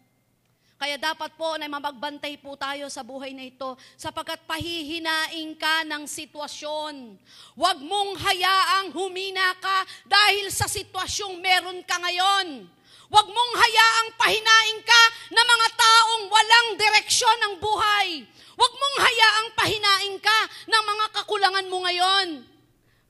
[0.77, 6.05] Kaya dapat po na magbantay po tayo sa buhay na ito sapagkat pahihinain ka ng
[6.05, 7.17] sitwasyon.
[7.57, 12.69] Huwag mong hayaang humina ka dahil sa sitwasyong meron ka ngayon.
[13.13, 15.03] Huwag mong hayaang pahinain ka
[15.37, 18.25] ng mga taong walang direksyon ng buhay.
[18.57, 22.29] Huwag mong hayaang pahinain ka ng mga kakulangan mo ngayon.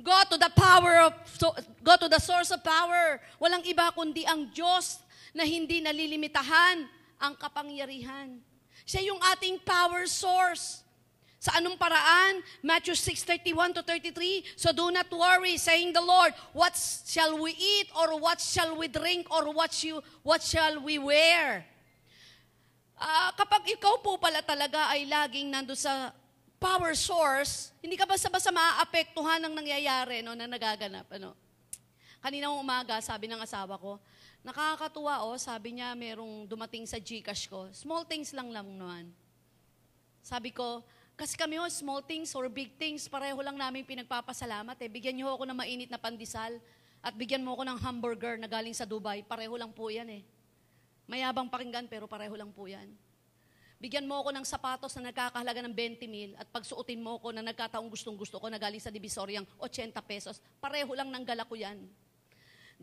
[0.02, 1.14] Go to the power of,
[1.86, 3.22] go to the source of power.
[3.38, 4.98] Walang iba kundi ang Diyos
[5.30, 6.82] na hindi nalilimitahan
[7.22, 8.42] ang kapangyarihan.
[8.82, 10.81] Siya yung ating power source.
[11.42, 12.38] Sa anong paraan?
[12.62, 14.46] Matthew 6:31 to 33.
[14.54, 18.86] So do not worry, saying the Lord, what shall we eat or what shall we
[18.86, 21.66] drink or what you what shall we wear?
[22.94, 26.14] Uh, kapag ikaw po pala talaga ay laging nando sa
[26.62, 31.10] power source, hindi ka basta-basta maaapektuhan ng nangyayari no, na nagaganap.
[31.10, 31.34] Ano?
[32.22, 33.98] Kanina umaga, sabi ng asawa ko,
[34.42, 37.70] Nakakatuwa oh, sabi niya merong dumating sa Gcash ko.
[37.70, 39.06] Small things lang lang naman.
[40.18, 40.82] Sabi ko,
[41.16, 44.88] kasi kami oh, small things or big things, pareho lang namin pinagpapasalamat eh.
[44.88, 46.56] Bigyan niyo ako ng mainit na pandesal
[47.04, 49.20] at bigyan mo ako ng hamburger na galing sa Dubai.
[49.26, 50.22] Pareho lang po yan eh.
[51.06, 52.88] Mayabang pakinggan pero pareho lang po yan.
[53.82, 57.42] Bigyan mo ako ng sapatos na nagkakahalaga ng 20 mil at pagsuotin mo ako na
[57.42, 60.38] nagkataong gustong gusto ko na galing sa Divisoryang 80 pesos.
[60.62, 61.82] Pareho lang ng gala ko yan.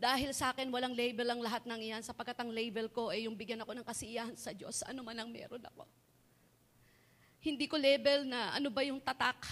[0.00, 3.36] Dahil sa akin, walang label ang lahat ng iyan, sapagkat ang label ko ay yung
[3.36, 5.84] bigyan ako ng kasiyahan sa Diyos, ano man ang meron ako.
[7.40, 9.48] Hindi ko label na ano ba yung tatak,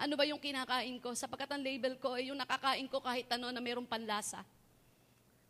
[0.00, 3.52] ano ba yung kinakain ko, sapagkat ang label ko ay yung nakakain ko kahit ano
[3.52, 4.40] na mayroong panlasa.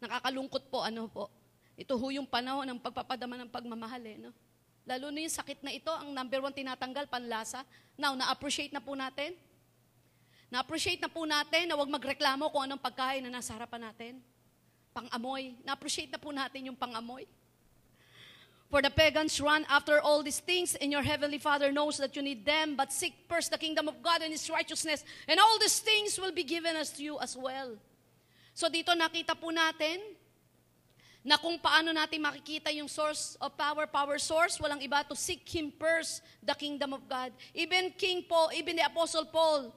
[0.02, 1.30] Nakakalungkot po, ano po.
[1.78, 4.34] Ito ho yung panahon ng pagpapadama ng pagmamahal, eh, no?
[4.82, 7.62] Lalo na yung sakit na ito, ang number one tinatanggal, panlasa.
[7.94, 9.38] Now, na-appreciate na po natin
[10.52, 14.20] na-appreciate na po natin na huwag magreklamo kung anong pagkain na nasa harapan natin.
[14.92, 15.56] Pang-amoy.
[15.64, 17.24] Na-appreciate na po natin yung pang-amoy.
[18.72, 22.24] For the pagans run after all these things, and your heavenly Father knows that you
[22.24, 25.78] need them, but seek first the kingdom of God and His righteousness, and all these
[25.84, 27.76] things will be given us to you as well.
[28.56, 30.00] So dito nakita po natin
[31.20, 35.44] na kung paano natin makikita yung source of power, power source, walang iba to seek
[35.52, 37.28] Him first, the kingdom of God.
[37.52, 39.68] Even King Paul, even the Apostle Paul,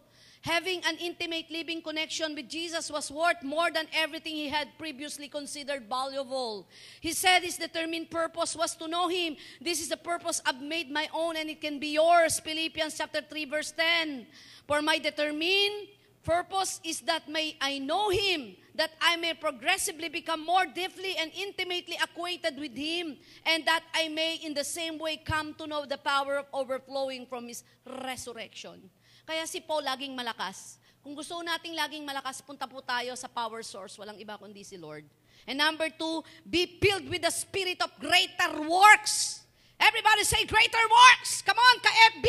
[0.45, 5.27] Having an intimate living connection with Jesus was worth more than everything he had previously
[5.27, 6.67] considered valuable.
[7.01, 9.37] He said his determined purpose was to know him.
[9.59, 12.39] This is the purpose I've made my own and it can be yours.
[12.39, 14.27] Philippians chapter 3 verse 10.
[14.67, 15.89] For my determined
[16.23, 21.31] purpose is that may I know him, that I may progressively become more deeply and
[21.35, 25.85] intimately acquainted with him, and that I may in the same way come to know
[25.85, 27.63] the power of overflowing from his
[28.03, 28.91] resurrection.
[29.25, 30.77] Kaya si Paul laging malakas.
[31.01, 33.97] Kung gusto nating laging malakas, punta po tayo sa power source.
[33.97, 35.05] Walang iba kundi si Lord.
[35.45, 39.45] And number two, be filled with the spirit of greater works.
[39.77, 41.45] Everybody say greater works.
[41.45, 42.27] Come on, ka-FB.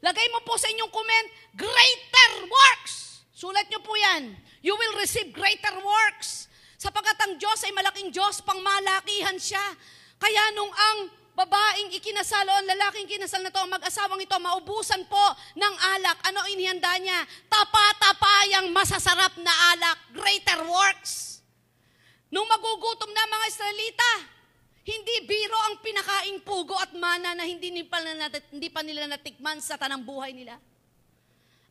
[0.00, 3.24] Lagay mo po sa inyong comment, greater works.
[3.32, 4.36] Sulat nyo po yan.
[4.64, 6.48] You will receive greater works.
[6.80, 9.64] Sapagat ang Diyos ay malaking Diyos, pang malakihan siya.
[10.20, 10.98] Kaya nung ang
[11.34, 15.24] babaeng ikinasal o lalaking kinasal na to, ang mag-asawang ito, maubusan po
[15.58, 16.18] ng alak.
[16.30, 17.26] Ano inihanda niya?
[17.50, 19.98] Tapa-tapayang masasarap na alak.
[20.14, 21.42] Greater works.
[22.30, 24.10] Nung magugutom na mga Israelita,
[24.84, 27.98] hindi biro ang pinakaing pugo at mana na hindi, pa,
[28.50, 30.58] hindi pa nila natikman sa tanang buhay nila.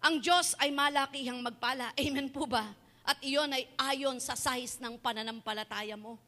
[0.04, 1.96] Ang Diyos ay malakihang magpala.
[1.96, 2.76] Amen po ba?
[3.04, 6.20] At iyon ay ayon sa size ng pananampalataya mo.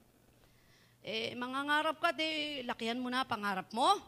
[1.05, 4.01] Eh, mangangarap ka, di, lakihan mo na pangarap mo.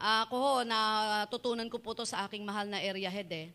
[0.00, 3.52] Ako ho, natutunan ko po to sa aking mahal na area head eh.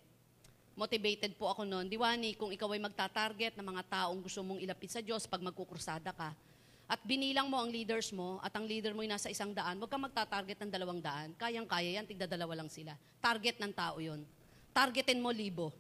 [0.78, 1.90] Motivated po ako noon.
[1.90, 6.14] Diwani, kung ikaw ay magta-target ng mga taong gusto mong ilapit sa Diyos pag magkukursada
[6.14, 6.38] ka,
[6.86, 9.90] at binilang mo ang leaders mo, at ang leader mo ay nasa isang daan, huwag
[9.90, 11.34] kang magta-target ng dalawang daan.
[11.42, 12.94] Kayang-kaya yan, tigdadalawa lang sila.
[13.26, 14.22] Target ng tao yon.
[14.70, 15.74] Targetin mo libo.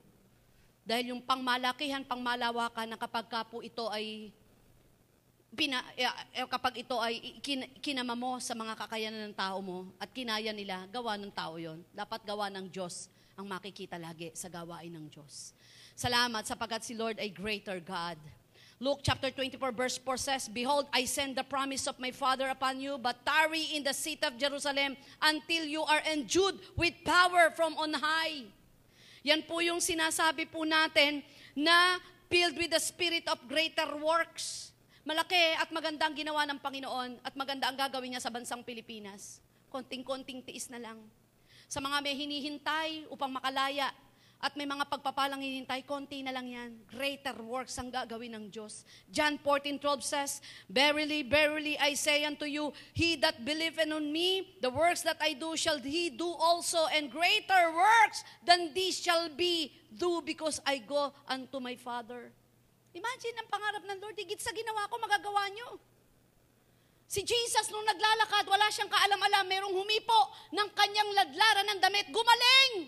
[0.81, 4.33] Dahil yung pangmalakihan, pangmalawakan na kapag ka po ito ay
[5.55, 9.87] pina, eh, eh, kapag ito ay kin, kinama mo sa mga kakayanan ng tao mo
[9.97, 11.81] at kinaya nila, gawa ng tao yon.
[11.95, 15.55] Dapat gawa ng Diyos ang makikita lagi sa gawain ng Diyos.
[15.95, 18.19] Salamat sapagkat si Lord ay greater God.
[18.83, 22.83] Luke chapter 24 verse 4 says, Behold, I send the promise of my Father upon
[22.83, 27.79] you, but tarry in the city of Jerusalem until you are endued with power from
[27.79, 28.43] on high.
[29.23, 31.23] Yan po yung sinasabi po natin
[31.55, 34.74] na filled with the spirit of greater works.
[35.05, 39.37] Malaki at maganda ang ginawa ng Panginoon at maganda ang gagawin niya sa bansang Pilipinas.
[39.69, 40.97] Konting-konting tiis na lang.
[41.69, 43.93] Sa mga may hinihintay upang makalaya
[44.41, 46.73] at may mga pagpapalang hinihintay, konti na lang yan.
[46.89, 48.81] Greater works ang gagawin ng Diyos.
[49.13, 54.73] John 14:12 says, Verily, verily, I say unto you, he that believeth on me, the
[54.73, 59.69] works that I do shall he do also, and greater works than these shall be
[59.93, 62.33] do because I go unto my Father.
[62.95, 65.75] Imagine ang pangarap ng Lord, higit sa ginawa ko, magagawa nyo.
[67.11, 70.19] Si Jesus, nung naglalakad, wala siyang kaalam-alam, merong humipo
[70.55, 72.87] ng kanyang ladlaran ng damit, gumaling!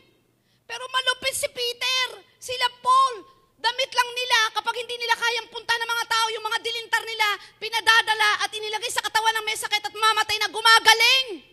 [0.64, 3.16] Pero malupit si Peter, sila Paul,
[3.60, 7.28] damit lang nila kapag hindi nila kayang punta ng mga tao, yung mga dilintar nila,
[7.60, 11.44] pinadadala at inilagay sa katawan ng may sakit at mamatay na gumagaling.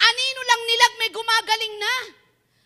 [0.00, 1.94] Anino lang nilag may gumagaling na.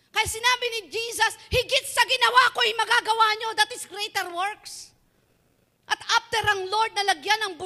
[0.09, 4.95] Kaya sinabi ni Jesus, higit sa ginawa ko ay magagawa nyo, that is greater works.
[5.85, 7.13] At after ang Lord na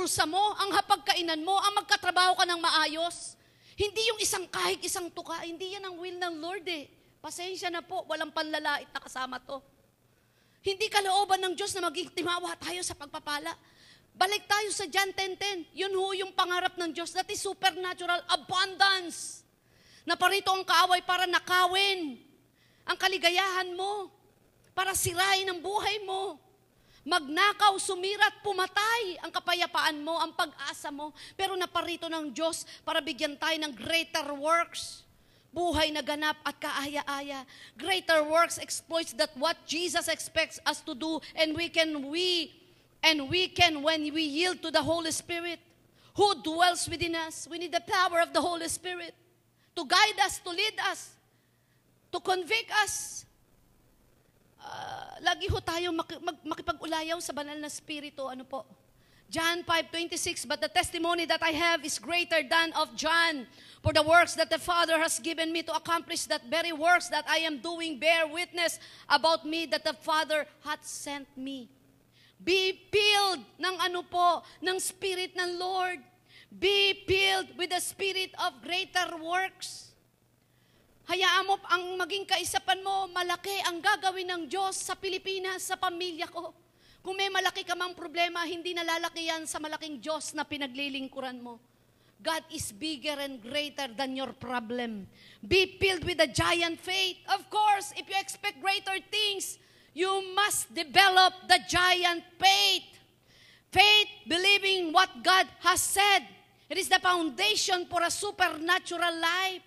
[0.10, 3.38] bulsa mo, ang hapagkainan mo, ang magkatrabaho ka ng maayos,
[3.78, 6.90] hindi yung isang kahig, isang tuka, hindi yan ang will ng Lord eh.
[7.22, 9.62] Pasensya na po, walang panlalait na kasama to.
[10.66, 13.54] Hindi kalooban ng Diyos na maging timawa tayo sa pagpapala.
[14.18, 15.78] Balik tayo sa John 10.10.
[15.78, 17.14] Yun ho yung pangarap ng Diyos.
[17.14, 19.46] That is supernatural abundance.
[20.10, 22.18] Na parito ang kaaway para nakawin
[22.82, 24.10] ang kaligayahan mo.
[24.74, 26.42] Para sirain ang buhay mo.
[27.10, 31.10] Magnakaw, sumirat, pumatay ang kapayapaan mo, ang pag-asa mo.
[31.34, 35.02] Pero naparito ng Diyos para bigyan tayo ng greater works.
[35.50, 37.42] Buhay na ganap at kaaya-aya.
[37.74, 42.54] Greater works exploits that what Jesus expects us to do and we can we
[43.02, 45.58] and we can when we yield to the Holy Spirit
[46.14, 47.50] who dwells within us.
[47.50, 49.18] We need the power of the Holy Spirit
[49.74, 51.10] to guide us, to lead us,
[52.12, 53.26] to convict us,
[54.60, 58.28] uh, lagi ho tayo mak- mag- makipag-ulayaw sa banal na spirito.
[58.28, 58.64] Ano po?
[59.30, 63.46] John 5:26 But the testimony that I have is greater than of John
[63.86, 67.30] for the works that the Father has given me to accomplish that very works that
[67.30, 71.70] I am doing bear witness about me that the Father hath sent me.
[72.42, 76.02] Be filled ng ano po, ng Spirit ng Lord.
[76.50, 79.89] Be filled with the Spirit of greater works.
[81.10, 86.30] Hayaan mo ang maging kaisapan mo, malaki ang gagawin ng Diyos sa Pilipinas, sa pamilya
[86.30, 86.54] ko.
[87.02, 91.58] Kung may malaki ka mang problema, hindi nalalaki yan sa malaking Diyos na pinaglilingkuran mo.
[92.22, 95.10] God is bigger and greater than your problem.
[95.42, 97.18] Be filled with a giant faith.
[97.26, 99.58] Of course, if you expect greater things,
[99.98, 102.86] you must develop the giant faith.
[103.74, 106.22] Faith, believing what God has said.
[106.70, 109.66] It is the foundation for a supernatural life.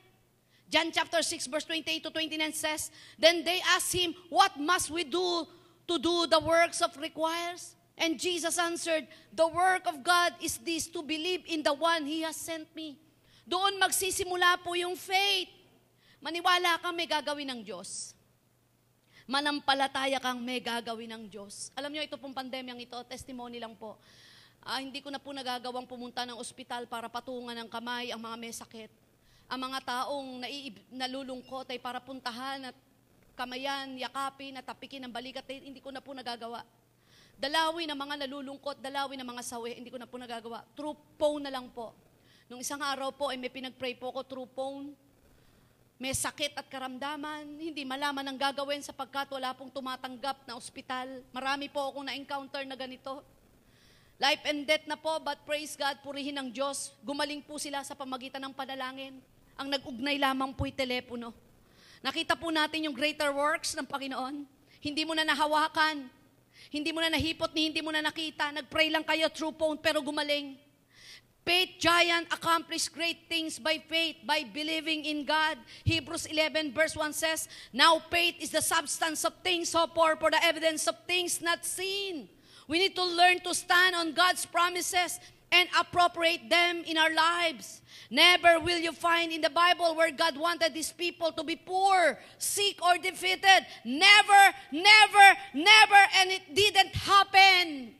[0.72, 2.88] John chapter 6 verse 28 to 29 says,
[3.20, 5.44] Then they asked him, What must we do
[5.84, 7.76] to do the works of requires?
[7.92, 12.24] And Jesus answered, The work of God is this, to believe in the one He
[12.24, 12.96] has sent me.
[13.44, 15.52] Doon magsisimula po yung faith.
[16.24, 18.16] Maniwala kang may gagawin ng Diyos.
[19.28, 21.68] Manampalataya kang may gagawin ng Diyos.
[21.76, 24.00] Alam niyo, ito pong pandemyang ito, testimony lang po.
[24.64, 28.36] Ah, hindi ko na po nagagawang pumunta ng ospital para patungan ng kamay ang mga
[28.40, 29.01] may sakit.
[29.52, 32.76] Ang mga taong naiib, nalulungkot ay para puntahan at
[33.36, 36.64] kamayan, yakapin at tapikin ang balikat, eh, hindi ko na po nagagawa.
[37.36, 40.64] Dalawin ng mga nalulungkot, dalawin ng mga sawi, hindi ko na po nagagawa.
[40.72, 41.92] Through phone na lang po.
[42.48, 44.96] Nung isang araw po ay may pinag-pray po ko through phone.
[46.00, 51.20] May sakit at karamdaman, hindi malaman ang gagawin sapagkat wala pong tumatanggap na ospital.
[51.28, 53.20] Marami po akong na-encounter na ganito.
[54.16, 56.96] Life and death na po, but praise God, purihin ng Diyos.
[57.04, 59.20] Gumaling po sila sa pamagitan ng panalangin.
[59.56, 61.32] Ang nag-ugnay lamang po'y telepono.
[62.02, 64.42] Nakita po natin yung greater works ng Panginoon.
[64.82, 66.10] Hindi mo na nahawakan.
[66.72, 68.50] Hindi mo na nahipot ni hindi mo na nakita.
[68.50, 70.58] Nag-pray lang kayo through phone pero gumaling.
[71.42, 75.58] Faith giant accomplished great things by faith, by believing in God.
[75.82, 80.30] Hebrews 11 verse 1 says, Now faith is the substance of things hoped for, for
[80.30, 82.30] the evidence of things not seen.
[82.70, 85.18] We need to learn to stand on God's promises
[85.52, 87.84] and appropriate them in our lives.
[88.08, 92.16] Never will you find in the Bible where God wanted His people to be poor,
[92.40, 93.68] sick, or defeated.
[93.84, 94.42] Never,
[94.72, 97.92] never, never, and it didn't happen.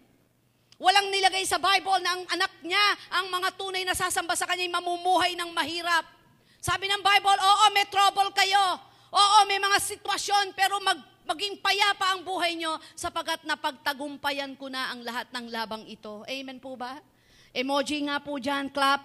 [0.82, 4.66] Walang nilagay sa Bible na ang anak niya, ang mga tunay na sasamba sa kanya,
[4.66, 6.04] ay mamumuhay ng mahirap.
[6.58, 8.80] Sabi ng Bible, oo, may trouble kayo.
[9.12, 10.98] Oo, may mga sitwasyon, pero mag,
[11.28, 16.26] maging payapa ang buhay nyo sapagat napagtagumpayan ko na ang lahat ng labang ito.
[16.26, 16.98] Amen po ba?
[17.52, 19.04] Emoji nga po dyan, clap.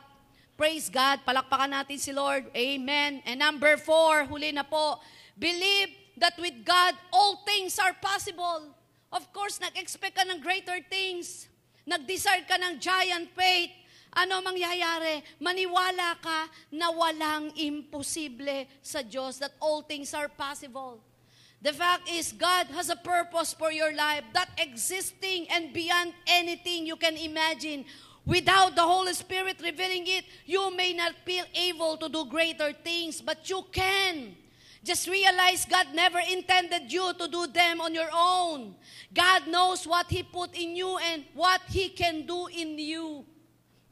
[0.55, 1.21] Praise God.
[1.27, 2.47] Palakpakan natin si Lord.
[2.55, 3.19] Amen.
[3.27, 5.03] And number four, huli na po,
[5.35, 8.71] believe that with God, all things are possible.
[9.11, 11.51] Of course, nag-expect ka ng greater things.
[11.83, 13.71] Nag-desire ka ng giant faith.
[14.15, 15.21] Ano mangyayari?
[15.37, 21.03] Maniwala ka na walang imposible sa Diyos, that all things are possible.
[21.61, 26.85] The fact is, God has a purpose for your life that existing and beyond anything
[26.85, 27.85] you can imagine.
[28.27, 33.23] Without the Holy Spirit revealing it, you may not feel able to do greater things,
[33.23, 34.35] but you can.
[34.83, 38.75] Just realize God never intended you to do them on your own.
[39.15, 43.23] God knows what He put in you and what He can do in you.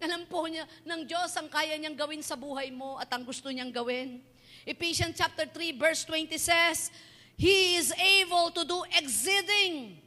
[0.04, 3.48] Alam po niya, ng Diyos ang kaya niyang gawin sa buhay mo at ang gusto
[3.48, 4.20] niyang gawin.
[4.68, 6.92] Ephesians chapter 3 verse 20 says,
[7.40, 10.04] He is able to do exceeding,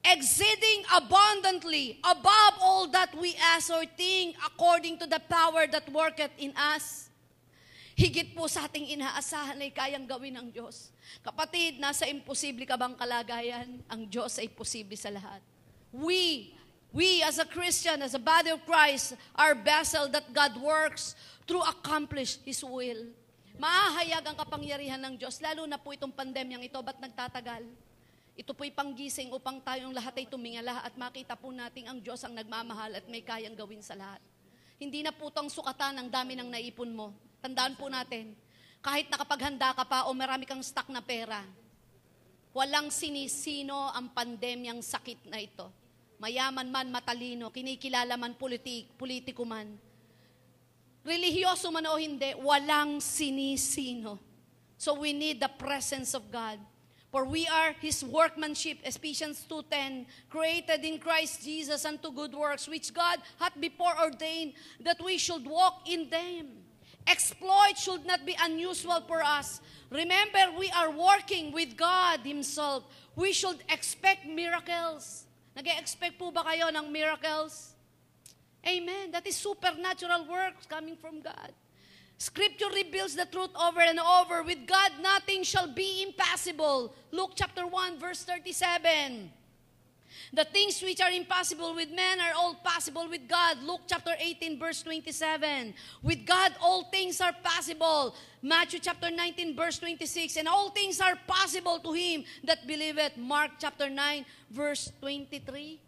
[0.00, 6.32] exceeding abundantly above all that we ask or think according to the power that worketh
[6.40, 7.12] in us.
[8.00, 10.88] Higit po sa ating inaasahan ay kayang gawin ng Diyos.
[11.20, 13.68] Kapatid, nasa imposible ka bang kalagayan?
[13.92, 15.44] Ang Diyos ay posible sa lahat.
[15.92, 16.54] We,
[16.96, 21.12] we as a Christian, as a body of Christ, are vessel that God works
[21.44, 23.12] through accomplish His will.
[23.60, 27.68] Maahayag ang kapangyarihan ng Diyos, lalo na po itong pandemyang ito, ba't nagtatagal?
[28.40, 32.32] Ito po'y panggising upang tayong lahat ay tumingala at makita po natin ang Diyos ang
[32.32, 34.16] nagmamahal at may kayang gawin sa lahat.
[34.80, 37.12] Hindi na po itong sukatan ang dami ng naipon mo.
[37.44, 38.32] Tandaan po natin,
[38.80, 41.44] kahit nakapaghanda ka pa o marami kang stock na pera,
[42.56, 45.68] walang sinisino ang pandemyang sakit na ito.
[46.16, 49.68] Mayaman man, matalino, kinikilala man, politik, politiko man.
[51.04, 54.16] Religyoso man o hindi, walang sinisino.
[54.80, 56.56] So we need the presence of God.
[57.10, 62.94] For we are His workmanship, Ephesians 2.10, created in Christ Jesus unto good works, which
[62.94, 66.62] God hath before ordained that we should walk in them.
[67.06, 69.60] Exploit should not be unusual for us.
[69.90, 72.84] Remember, we are working with God Himself.
[73.16, 75.26] We should expect miracles.
[75.56, 77.74] Nag-expect po ba kayo ng miracles?
[78.62, 79.10] Amen.
[79.10, 81.50] That is supernatural works coming from God.
[82.20, 84.42] Scripture reveals the truth over and over.
[84.42, 86.92] With God, nothing shall be impossible.
[87.12, 89.32] Luke chapter 1, verse 37.
[90.34, 93.62] The things which are impossible with men are all possible with God.
[93.64, 95.72] Luke chapter 18, verse 27.
[96.02, 98.14] With God, all things are possible.
[98.42, 100.36] Matthew chapter 19, verse 26.
[100.36, 103.16] And all things are possible to him that believeth.
[103.16, 105.80] Mark chapter 9, verse 23.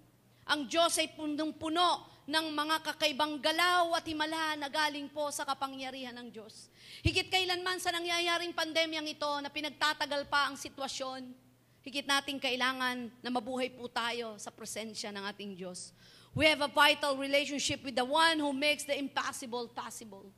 [0.48, 6.14] Ang Diyos ay punong-puno ng mga kakaibang galaw at himala na galing po sa kapangyarihan
[6.14, 6.70] ng Diyos.
[7.02, 11.34] Higit kailanman sa nangyayaring pandemyang ito na pinagtatagal pa ang sitwasyon,
[11.82, 15.90] higit nating kailangan na mabuhay po tayo sa presensya ng ating Diyos.
[16.30, 20.30] We have a vital relationship with the one who makes the impossible possible.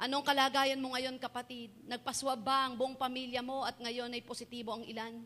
[0.00, 1.68] Anong kalagayan mo ngayon, kapatid?
[1.84, 5.20] Nagpaswab ba ang buong pamilya mo at ngayon ay positibo ang ilan?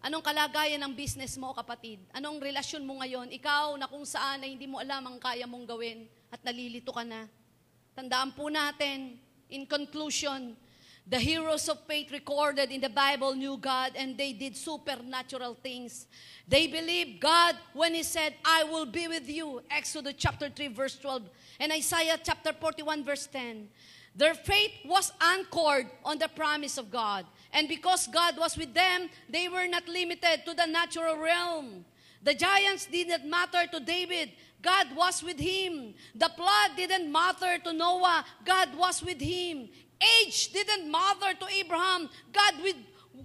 [0.00, 2.00] Anong kalagayan ng business mo, kapatid?
[2.16, 3.28] Anong relasyon mo ngayon?
[3.36, 7.04] Ikaw na kung saan ay hindi mo alam ang kaya mong gawin at nalilito ka
[7.04, 7.28] na.
[7.92, 9.20] Tandaan po natin,
[9.52, 10.56] in conclusion,
[11.10, 16.06] the heroes of faith recorded in the Bible knew God and they did supernatural things.
[16.46, 19.60] They believed God when He said, I will be with you.
[19.68, 21.22] Exodus chapter 3 verse 12
[21.58, 23.68] and Isaiah chapter 41 verse 10.
[24.14, 27.26] Their faith was anchored on the promise of God.
[27.52, 31.84] And because God was with them, they were not limited to the natural realm.
[32.22, 34.32] The giants did not matter to David.
[34.62, 35.94] God was with him.
[36.14, 38.24] The flood didn't matter to Noah.
[38.44, 39.70] God was with him.
[40.00, 42.08] Age didn't matter to Abraham.
[42.32, 42.76] God with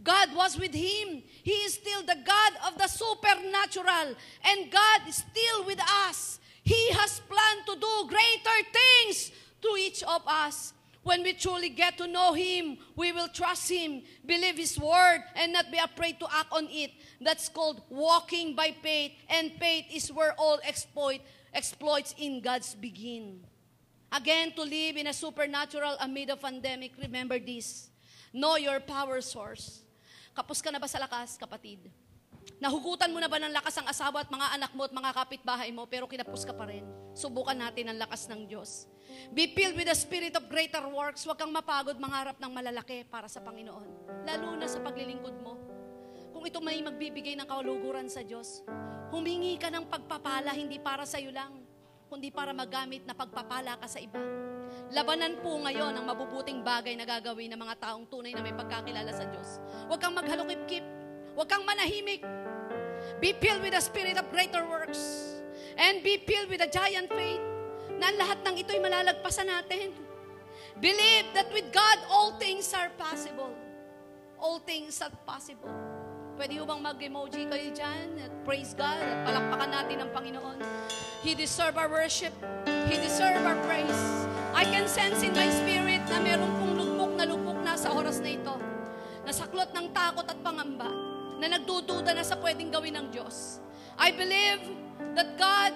[0.04, 1.24] God was with him.
[1.44, 4.16] He is still the God of the supernatural.
[4.44, 6.40] And God is still with us.
[6.64, 10.74] He has planned to do greater things to each of us.
[11.04, 15.54] When we truly get to know Him, we will trust Him, believe His word, and
[15.54, 16.90] not be afraid to act on it.
[17.22, 21.22] That's called walking by faith, and faith is where all exploit,
[21.54, 23.42] exploits in God's begin.
[24.16, 27.92] Again, to live in a supernatural amid a pandemic, remember this.
[28.32, 29.84] Know your power source.
[30.32, 31.92] Kapos ka na ba sa lakas, kapatid?
[32.64, 35.68] Nahugutan mo na ba ng lakas ang asawa at mga anak mo at mga kapitbahay
[35.76, 36.88] mo, pero kinapos ka pa rin?
[37.12, 38.88] Subukan natin ang lakas ng Diyos.
[39.36, 41.28] Be filled with the spirit of greater works.
[41.28, 44.24] Huwag kang mapagod mangarap ng malalaki para sa Panginoon.
[44.24, 45.60] Lalo na sa paglilingkod mo.
[46.32, 48.64] Kung ito may magbibigay ng kaluguran sa Diyos,
[49.16, 51.65] Humingi ka ng pagpapala, hindi para sa'yo lang,
[52.16, 54.16] kundi para magamit na pagpapala ka sa iba.
[54.96, 59.12] Labanan po ngayon ang mabubuting bagay na gagawin ng mga taong tunay na may pagkakilala
[59.12, 59.60] sa Diyos.
[59.92, 60.80] Huwag kang maghalukip-kip.
[61.36, 62.24] Huwag kang manahimik.
[63.20, 65.36] Be filled with the spirit of greater works.
[65.76, 67.44] And be filled with a giant faith
[68.00, 69.92] na lahat ng ito'y malalagpasan natin.
[70.80, 73.52] Believe that with God, all things are possible.
[74.40, 75.95] All things are possible.
[76.36, 78.20] Pwede bang mag-emoji kayo dyan?
[78.20, 80.60] At praise God at palakpakan natin ang Panginoon.
[81.24, 82.36] He deserve our worship.
[82.92, 84.28] He deserve our praise.
[84.52, 88.20] I can sense in my spirit na meron pong lugmok na lugmok na sa oras
[88.20, 88.52] na ito.
[89.24, 90.92] Nasaklot ng takot at pangamba
[91.40, 93.64] na nagdududa na sa pwedeng gawin ng Diyos.
[93.96, 94.60] I believe
[95.16, 95.72] that God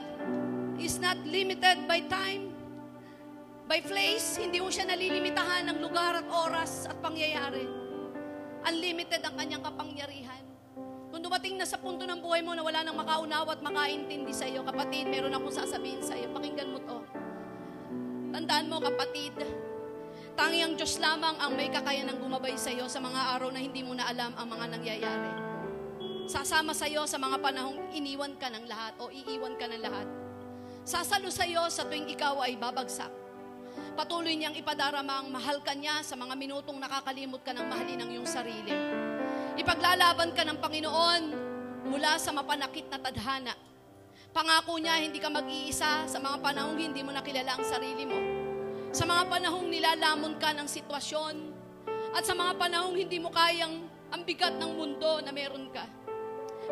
[0.76, 2.52] is not limited by time,
[3.64, 4.36] by place.
[4.36, 7.64] Hindi mo siya nalilimitahan ng lugar at oras at pangyayari.
[8.68, 10.49] Unlimited ang kanyang kapangyarihan.
[11.10, 14.46] Kung dumating na sa punto ng buhay mo na wala nang makaunawa at makaintindi sa
[14.46, 16.30] iyo, kapatid, meron akong sasabihin sa iyo.
[16.30, 17.02] Pakinggan mo to.
[18.30, 19.34] Tandaan mo, kapatid,
[20.38, 23.82] tangi ang Diyos lamang ang may kakayanang gumabay sa iyo sa mga araw na hindi
[23.82, 25.32] mo na alam ang mga nangyayari.
[26.30, 30.06] Sasama sa iyo sa mga panahong iniwan ka ng lahat o iiwan ka ng lahat.
[30.86, 33.10] Sasalo sa iyo sa tuwing ikaw ay babagsak.
[33.98, 38.10] Patuloy niyang ipadarama ang mahal ka niya sa mga minutong nakakalimot ka ng mahalin ang
[38.14, 38.74] iyong sarili.
[39.58, 41.24] Ipaglalaban ka ng Panginoon
[41.90, 43.56] mula sa mapanakit na tadhana.
[44.30, 48.20] Pangako niya, hindi ka mag-iisa sa mga panahong hindi mo nakilala ang sarili mo.
[48.94, 51.36] Sa mga panahong nilalamon ka ng sitwasyon
[52.14, 55.86] at sa mga panahong hindi mo kayang ang bigat ng mundo na meron ka.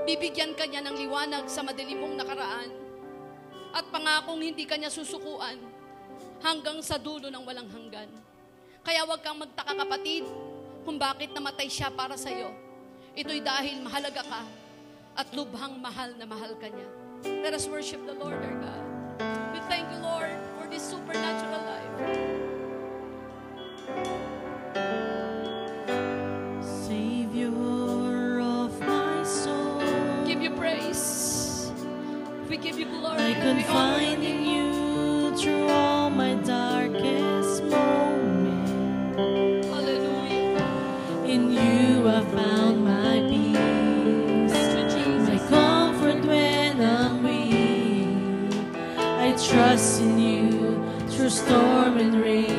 [0.06, 2.70] Bibigyan ka niya ng liwanag sa madilim mong nakaraan
[3.74, 5.58] at pangakong hindi ka niya susukuan
[6.42, 8.10] hanggang sa dulo ng walang hanggan.
[8.86, 10.26] Kaya huwag kang magtaka kapatid
[10.86, 12.67] kung bakit namatay siya para sa iyo.
[13.18, 14.46] Ito'y dahil mahalaga ka
[15.18, 16.86] at lubhang mahal na mahal ka niya.
[17.42, 18.86] Let us worship the Lord our God.
[19.58, 21.98] We thank you, Lord, for this supernatural life.
[26.62, 29.82] Savior of my soul,
[30.30, 31.74] Give you praise.
[32.46, 33.18] We give you glory.
[33.18, 34.57] I confide in you
[51.30, 52.57] storm and raging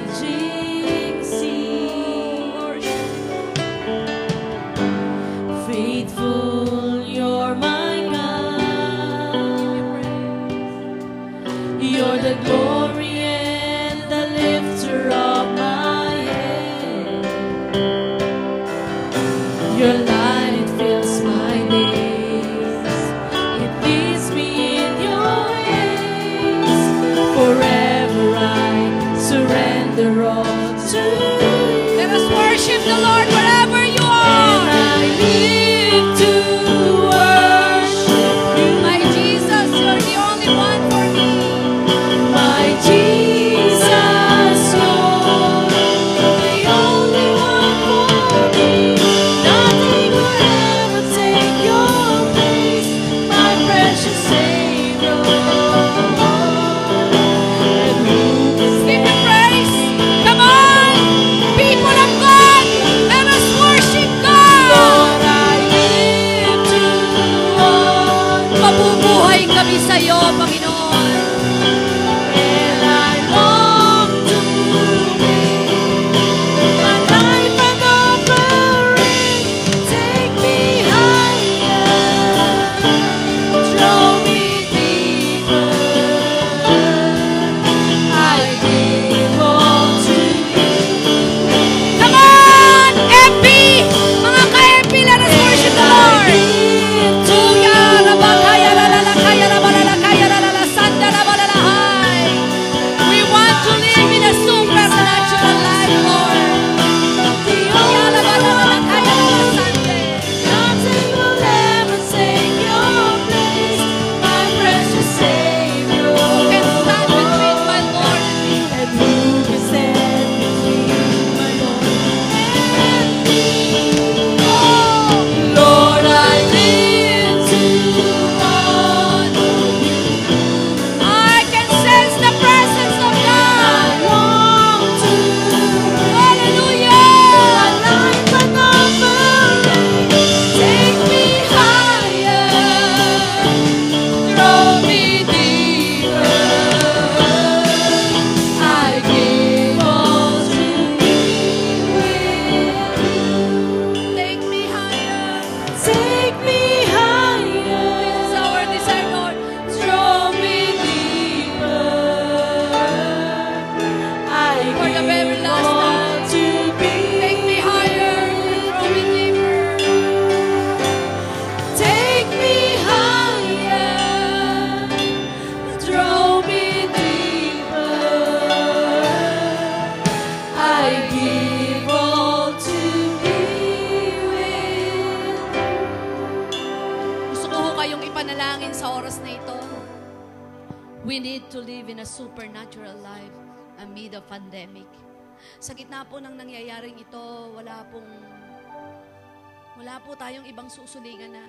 [200.02, 201.44] po tayong ibang susulingan na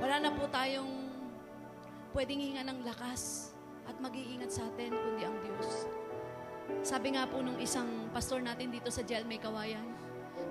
[0.00, 1.08] wala na po tayong
[2.12, 3.52] pwedeng hinga ng lakas
[3.84, 5.88] at mag-iingat sa atin kundi ang Diyos.
[6.82, 9.86] Sabi nga po nung isang pastor natin dito sa Jel May Kawayan,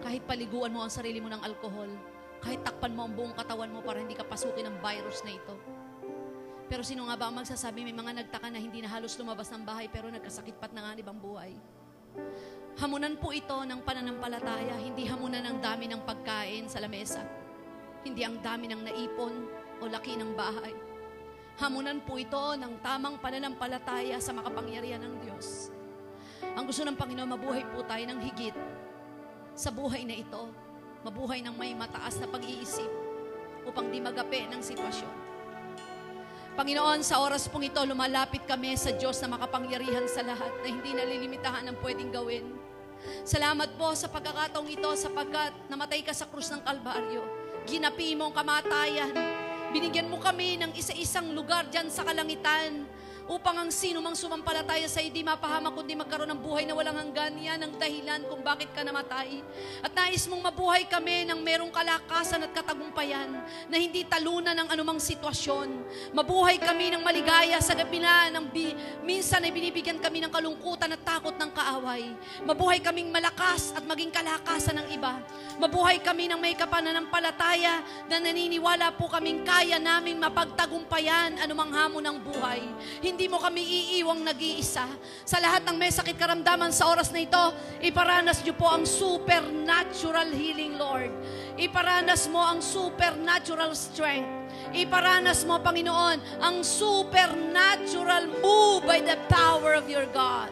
[0.02, 1.90] kahit paliguan mo ang sarili mo ng alkohol,
[2.40, 5.56] kahit takpan mo ang buong katawan mo para hindi ka pasukin ng virus na ito.
[6.66, 9.62] Pero sino nga ba ang magsasabi may mga nagtaka na hindi na halos lumabas ng
[9.62, 11.54] bahay pero nagkasakit pat na nga ibang buhay?
[12.76, 17.24] Hamunan po ito ng pananampalataya, hindi hamunan ng dami ng pagkain sa lamesa.
[18.04, 19.48] Hindi ang dami ng naipon
[19.80, 20.76] o laki ng bahay.
[21.56, 25.72] Hamunan po ito ng tamang pananampalataya sa makapangyarihan ng Diyos.
[26.52, 28.56] Ang gusto ng Panginoon, mabuhay po tayo ng higit
[29.56, 30.52] sa buhay na ito.
[31.08, 32.92] Mabuhay ng may mataas na pag-iisip
[33.64, 35.16] upang di magapi ng sitwasyon.
[36.60, 40.92] Panginoon, sa oras pong ito, lumalapit kami sa Diyos na makapangyarihan sa lahat na hindi
[40.92, 42.65] nalilimitahan ng pwedeng gawin.
[43.26, 47.22] Salamat po sa pagkakataong ito sapagkat namatay ka sa krus ng Kalbaryo.
[47.66, 49.14] Ginapi mo ang kamatayan.
[49.74, 52.86] Binigyan mo kami ng isa-isang lugar dyan sa kalangitan
[53.26, 57.34] upang ang sino mang sumampalataya sa di mapahamak kundi magkaroon ng buhay na walang hanggan.
[57.42, 59.42] Yan ang dahilan kung bakit ka namatay.
[59.82, 63.34] At nais mong mabuhay kami ng merong kalakasan at katagumpayan
[63.70, 65.70] na hindi talunan ng anumang sitwasyon.
[66.14, 71.02] Mabuhay kami ng maligaya sa gabi ng bi- minsan ay binibigyan kami ng kalungkutan at
[71.02, 72.06] takot ng kaaway.
[72.46, 75.18] Mabuhay kaming malakas at maging kalakasan ng iba.
[75.58, 82.18] Mabuhay kami ng may kapananampalataya na naniniwala po kaming kaya naming mapagtagumpayan anumang hamon ng
[82.20, 82.62] buhay.
[83.00, 84.84] Hindi mo kami iiwang nag-iisa.
[85.24, 87.44] Sa lahat ng may sakit karamdaman sa oras na ito,
[87.80, 91.16] iparanas niyo po ang supernatural healing, Lord.
[91.56, 94.28] Iparanas mo ang supernatural strength.
[94.76, 100.52] Iparanas mo, Panginoon, ang supernatural move by the power of your God.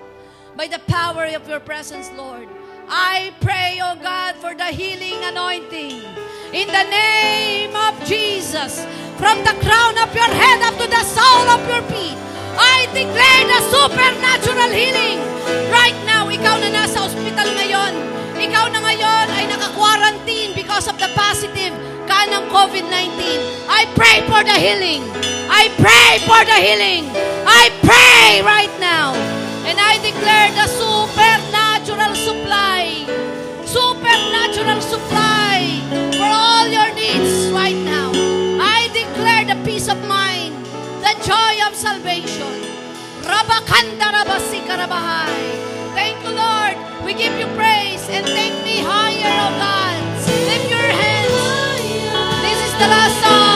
[0.55, 2.47] By the power of your presence, Lord.
[2.87, 5.99] I pray, O God, for the healing anointing.
[6.53, 8.85] In the name of Jesus,
[9.17, 12.19] from the crown of your head up to the sole of your feet,
[12.63, 15.19] I declare the supernatural healing.
[15.67, 17.91] Right now, ikaw na nasa hospital ngayon.
[18.39, 21.75] Ikaw na ngayon ay naka-quarantine because of the positive
[22.07, 23.19] ka ng COVID-19.
[23.67, 25.03] I pray for the healing.
[25.51, 27.11] I pray for the healing.
[27.43, 29.11] I pray right now.
[29.67, 33.03] And I declare the supernatural supply.
[33.67, 35.83] Supernatural supply
[36.15, 38.11] for all your needs right now.
[38.59, 40.22] I declare the peace of mind,
[41.21, 42.57] joy of salvation.
[43.21, 45.45] Rabakanda rabasika rabahay.
[45.93, 46.75] Thank you, Lord.
[47.05, 50.01] We give you praise and take me higher, O God.
[50.49, 51.33] Lift your hands.
[52.41, 53.52] This is the last song.